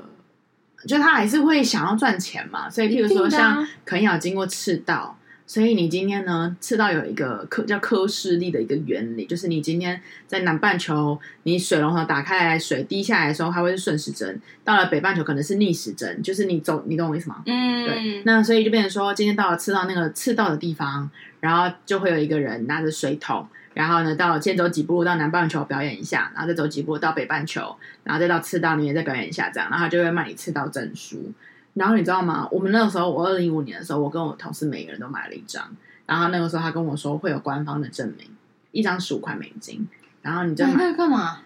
[0.86, 5.18] 就他还是会想要赚钱嘛，所以譬如说像肯咬经过赤道。
[5.48, 14.34] 所以你今天呢，赤道有一个科叫科氏力的一个原理，就是你今天在南半球，你水龙头打开来，水滴下来的时候，它会是顺时针；
[14.64, 16.20] 到了北半球，可能是逆时针。
[16.20, 17.42] 就是你走，你懂我意思吗？
[17.46, 18.22] 嗯，对。
[18.24, 31.30] 那所以就变成说，今天到了赤道那个赤道的地方，然后就会有一个人拿着水桶，然后呢，到先走几步路到南半球表演一下，然后再走几步到北半球，然后再到赤道里面再表演一下，这样，然后他就会卖你赤道证书。
[31.74, 32.48] 然后你知道吗？
[32.50, 35.62] 我们那个时候，我二零一五年的时候，我跟我同事每个人都买了一张。
[36.06, 38.26] 然后那个时候，他跟我说会有官方的证明，
[38.72, 39.86] 一张十五块美金。
[40.22, 41.42] 然后你就买那个干嘛？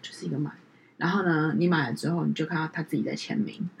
[0.00, 0.52] 就是一个买。
[0.96, 3.68] 然后呢，你买了之后，你就看到他自己在签名。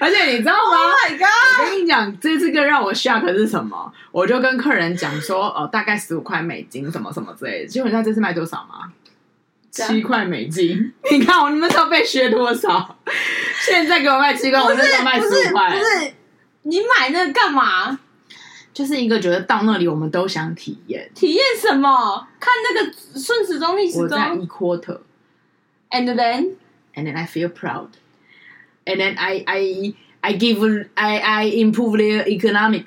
[0.00, 1.60] 而且你知道吗？Oh my god！
[1.60, 3.92] 我跟你讲，这次更让我 shock 的是什么？
[4.12, 7.68] 我就跟客人讲说，哦，大概十五块美金，什么什么之类的。
[7.68, 8.92] 结果你知道这次卖多少吗？
[9.70, 10.92] 七块美金。
[11.10, 12.96] 你看我你们知道被削多少？
[13.66, 15.70] 现在给我卖七块，我那时候卖十五块。
[15.70, 16.12] 不是，
[16.62, 17.98] 你买那个干嘛？
[18.78, 21.10] 就是一个觉得到那里我们都想体验。
[21.12, 22.28] 体验什么？
[22.38, 24.04] 看那个顺时钟逆时钟。
[24.04, 25.00] 我在一 quarter。
[25.90, 26.54] And then,
[26.94, 27.88] and then I feel proud.
[28.84, 32.84] And then I I I give I I improve their economic.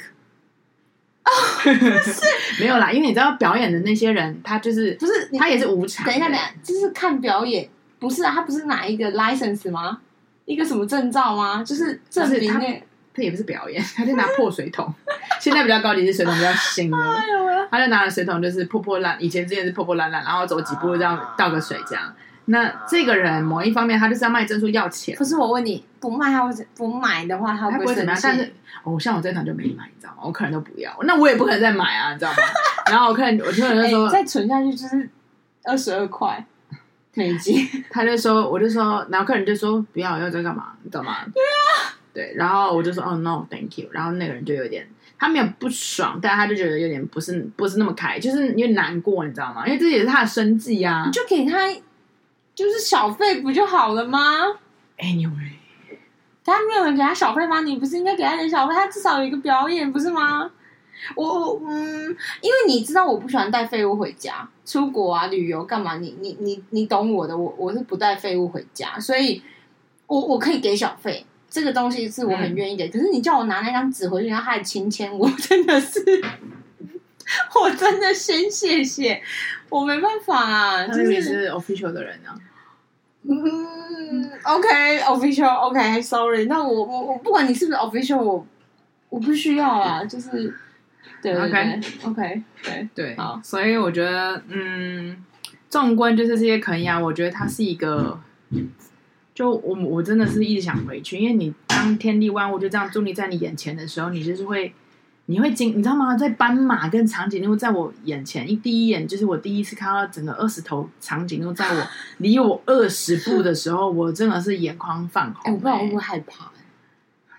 [2.61, 6.05] 没有啦，因为你知道表演的那些人，他就是不是他也是无偿。
[6.05, 7.67] 等一下，等一下，就是看表演，
[7.99, 8.31] 不是啊？
[8.31, 9.99] 他不是拿一个 license 吗？
[10.45, 11.61] 一个什么证照吗？
[11.61, 12.61] 就是证明他
[13.13, 14.93] 他也不是表演，他就拿破水桶。
[15.39, 16.97] 现在比较高级是水桶比较新的，
[17.69, 19.17] 他就拿了水桶，就是破破烂。
[19.19, 22.13] 以前之前是破破烂烂，然后走几步这样倒个水这样。
[22.45, 25.15] 那这个人某一方面，他就是要卖珍珠要钱。
[25.15, 28.19] 可是我问你，不卖他会不买的话，他会不会怎么样？
[28.21, 28.53] 但是，
[28.83, 30.17] 哦，像我这场就没买，你知道吗？
[30.23, 32.37] 我客人都不要，那我也不可能再买啊，你知道吗？
[32.89, 35.09] 然后我客人，我客人就 说，再存下去就是
[35.63, 36.43] 二十二块
[37.13, 37.65] 美金。
[37.91, 40.73] 他就说，我就说，然后客人就说不要，要这干嘛？
[40.81, 41.17] 你知道吗？
[41.33, 42.33] 对啊，对。
[42.35, 43.87] 然后我就说，哦，no，thank you。
[43.91, 44.87] 然后那个人就有点，
[45.17, 49.65] 他没有不爽，但他就觉得有点不是不是那么开，就是有点难过，你知道吗？
[49.65, 51.57] 因为这也是他的生计啊，你就给他。
[52.53, 54.19] 就是小费不就好了吗
[54.97, 55.53] ？Anyway，
[56.43, 57.61] 他没有人给他小费吗？
[57.61, 58.73] 你不是应该给他点小费？
[58.75, 60.51] 他至少有一个表演，不是吗？
[61.15, 65.95] 我嗯，因为你知道我不喜欢带废物回家，出国啊旅游干嘛？
[65.97, 69.41] 你你你你懂我的，我我是不带废物回家，所以
[70.07, 72.83] 我我可以给小费，这个东西是我很愿意的。
[72.85, 76.03] 嗯、可是你叫我拿那张纸回去，然后他的亲签，我 真的是。
[77.55, 79.21] 我真的先谢谢，
[79.69, 82.35] 我没办法啊，就是你是 official 的人啊。
[83.23, 86.45] 嗯，OK，official，OK，sorry。
[86.45, 88.45] 那我我我不管你是不是 official，我
[89.07, 90.53] 我不需要啊，就是
[91.21, 93.39] 对，OK，OK，对对，好。
[93.41, 95.23] 所以我觉得，嗯，
[95.69, 98.19] 纵观就是这些肯亚，我觉得它是一个，
[99.41, 104.71] 就我我真的是一直想回去，因为你当天地万物就这样伫立在你眼前的时候，你就是会。
[105.27, 106.17] 你会惊，你知道吗？
[106.17, 111.87] 在斑马跟长颈鹿在我眼前，一第一眼就是我第一次看到整个二十头长颈鹿在我
[112.17, 115.51] 离我二十步的时候，我真的是眼眶泛红、欸。
[115.51, 116.51] 我不知道会不会害怕，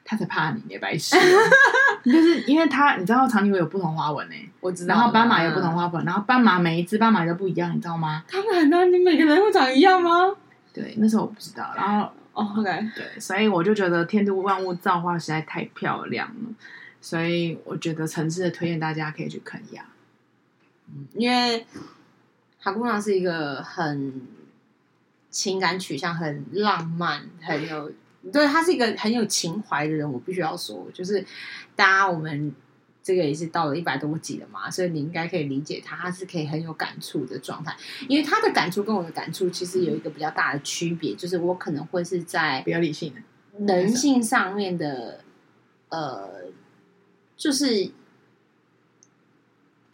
[0.05, 1.16] 他才怕你，你白痴。
[2.07, 4.94] 就是因为他，你知道长颈鹿有不同花纹呢、欸，我知道。
[4.94, 8.24] 然后斑马有不同花纹，然后斑马每一只斑马都不一样，你知道吗？
[8.26, 10.34] 他们难道你每个人会长一样吗？
[10.73, 11.73] 对，那时候我不知道。
[11.77, 16.55] 然后哦、oh,，OK，对，所以我就觉得天都万物造化实在太漂亮了。
[17.01, 19.85] 所以我觉得诚挚的推荐大家可以去肯亚，
[20.89, 21.66] 嗯，因为
[22.59, 24.23] 哈姑娘是一个很
[25.29, 27.93] 情感取向、很浪漫、很有
[28.33, 30.11] 对，她是一个很有情怀的人。
[30.11, 31.27] 我必须要说，就是
[31.75, 32.55] 大家我们
[33.03, 37.76] 这个也是到了一百多集了嘛，所以你应该可以理解他，他是可以很有感触的状态。
[38.09, 43.12] 因为他的感触跟我的感触其实有一个比较大的区别，就是我可能会是在比较理性
[43.66, 45.20] 的人性上面的，
[45.88, 46.42] 呃。
[47.34, 47.90] 就是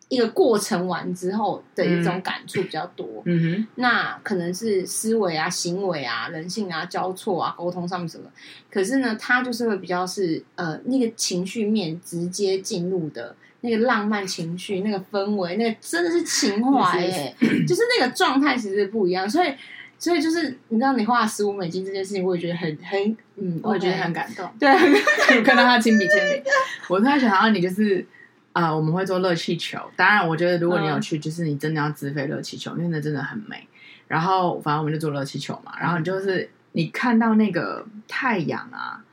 [0.08, 8.24] 一个过程完之后的一种感触比较多，嗯哼，那可能是思维啊、行为啊、人性啊交错啊、沟通上面什么。
[8.70, 17.36] 可是呢，他就是会比较是呃那个情绪面直接进入的那个浪漫情绪、那个氛围、那个真的是情怀哎、欸，
[17.66, 19.52] 就是那个状态其实不一样，所以。
[20.00, 24.48] 所以就是你知道，你花了十五美金这件事情，我也觉得很很嗯，我也觉得很感动。
[24.56, 24.68] 对，
[25.36, 26.40] 我看到他亲笔签名，
[26.88, 28.06] 我突然想到你就是
[28.52, 29.78] 啊、呃，我们会做热气球。
[29.96, 33.68] 当然，我觉得如果你有去，就是你真的要自费热气球，因为那真的很美。
[34.06, 35.72] 然后反正我们就做热气球嘛。
[35.80, 39.04] 然后你就是你看到那个太阳啊，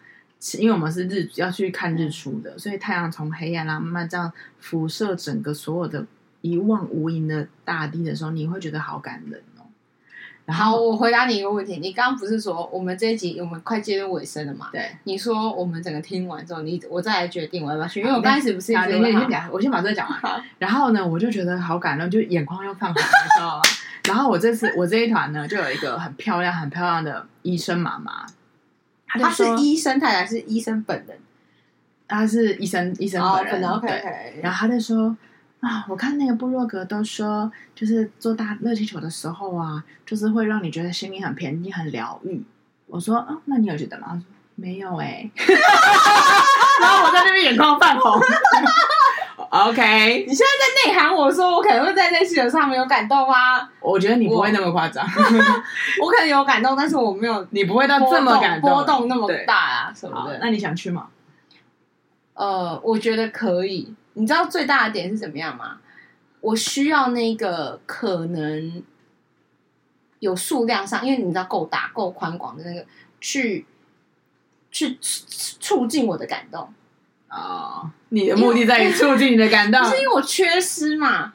[0.57, 6.05] 因为我们是日要去看日出的，所以太阳从黑暗啊慢慢这样辐射整个所有的
[6.41, 9.41] 一望无垠的大地的时候，你会觉得好感人。
[10.47, 11.77] 好，我回答你一个问题。
[11.77, 14.69] 你刚刚不是说我们这一集我们快接近尾声了嘛？
[14.71, 14.91] 对。
[15.05, 20.43] 你说我们整个听完之后，你我再来决定我要不要去，因为我刚开始不是一直你先讲，我先把这个讲完。
[20.59, 23.61] 然后呢，我就觉得好感动，就眼眶又泛红，你知道吗？
[24.07, 28.27] 然后我这次我这一团呢，就有一个很漂亮、很漂亮的医生妈妈。
[29.07, 31.17] 她是医生太太，是医生本人。
[32.07, 33.67] 她是医生，医生本人。
[33.67, 34.01] Oh, okay, okay.
[34.01, 34.41] 对。
[34.43, 35.17] 然后她就说。
[35.61, 42.43] 啊，我看那个部落格都说，就是做大热气球的时候啊，就是会让你觉得心里很平静、很疗愈。
[42.87, 44.07] 我说，啊，那你有觉得吗？
[44.09, 44.23] 他说
[44.55, 45.31] 没有哎、欸。
[46.81, 48.21] 然后我在那边眼眶泛红。
[49.49, 53.67] OK， 你现在在内涵我说，我可能会在气球上面有感动吗？
[53.79, 60.37] 我觉得你不会那么夸张，我，我可能有感动，但是我没有，你不会到这么感动，波动那么大啊什么的。
[60.39, 61.07] 那你想去吗？
[62.33, 63.95] 呃，我觉得可以。
[64.15, 65.77] 你知道最大的点是怎么样吗？
[66.41, 68.83] 我需要那个可能
[70.19, 72.85] 有数量上，因为你知道够大、够宽广的那个，
[73.19, 73.65] 去
[74.69, 76.71] 去促进我的感动
[77.27, 77.91] 啊、哦！
[78.09, 81.33] 你的目的在于促进你的感动， 不是因为我缺失嘛？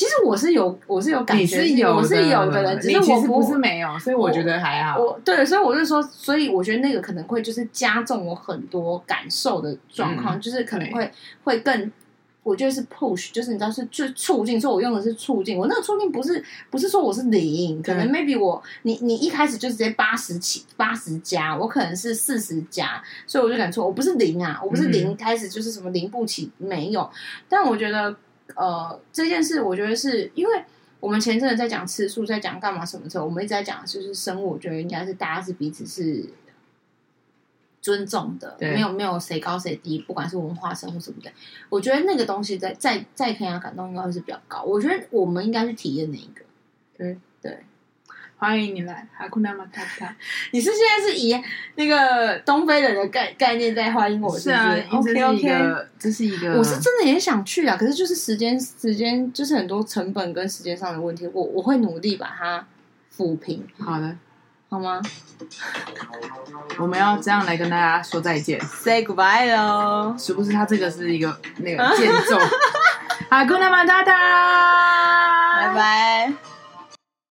[0.00, 4.98] 其实我是有，我是有感觉，是有我是有的人，只是我不是没有，所以我觉得还好。
[4.98, 11.12] 我对，所以我就说，所以我觉得那个可能会就是加重我很多感受的状况，嗯、就是可能会
[11.44, 11.92] 会更。
[12.42, 15.58] 我觉得是 push，就是你知道是就促进，所以我用的是促进。
[15.58, 27.08] 我那个促进不是不是说我是零，可能 maybe 我你你一开始就直接八十起八十加，我可能是四十加，所以我就敢说我不是零啊，我不是零开始就是什么零不起没有。
[27.46, 28.16] 但我觉得
[28.56, 30.64] 呃这件事，我觉得是因为
[31.00, 36.28] 我们前阵子在讲吃素，在讲干嘛什么时候，我们一直在讲就是生物，我觉得应该是大家是彼此是。
[37.82, 41.32] 尊重的，没有没有谁高谁低，不管是文化生或什么的，
[41.70, 44.62] 我觉得那个东西在在在天涯感动应该会是比较高。
[44.62, 46.42] 我觉得我们应该去体验那一个。
[46.98, 47.64] 对对，
[48.40, 50.16] 欢迎你来哈库纳马塔塔。
[50.52, 51.38] 你是现在是以
[51.74, 54.62] 那个东非人的概概念在欢迎我是不是？
[54.62, 62.66] 是啊，OK OK，这是一个，我是真的也想去啊，可是就是时间时间就是很多成本跟时间上的问题，我我会努力把它
[63.14, 63.62] 抚平。
[63.78, 64.16] 好的。
[64.70, 65.02] 好吗？
[66.78, 70.14] 我们要这样来跟大家说再见，say goodbye 喽。
[70.16, 72.38] 是不是他这个是一个那个间奏？
[73.28, 74.16] 好，Hakuna Matata，
[75.58, 76.49] 拜拜。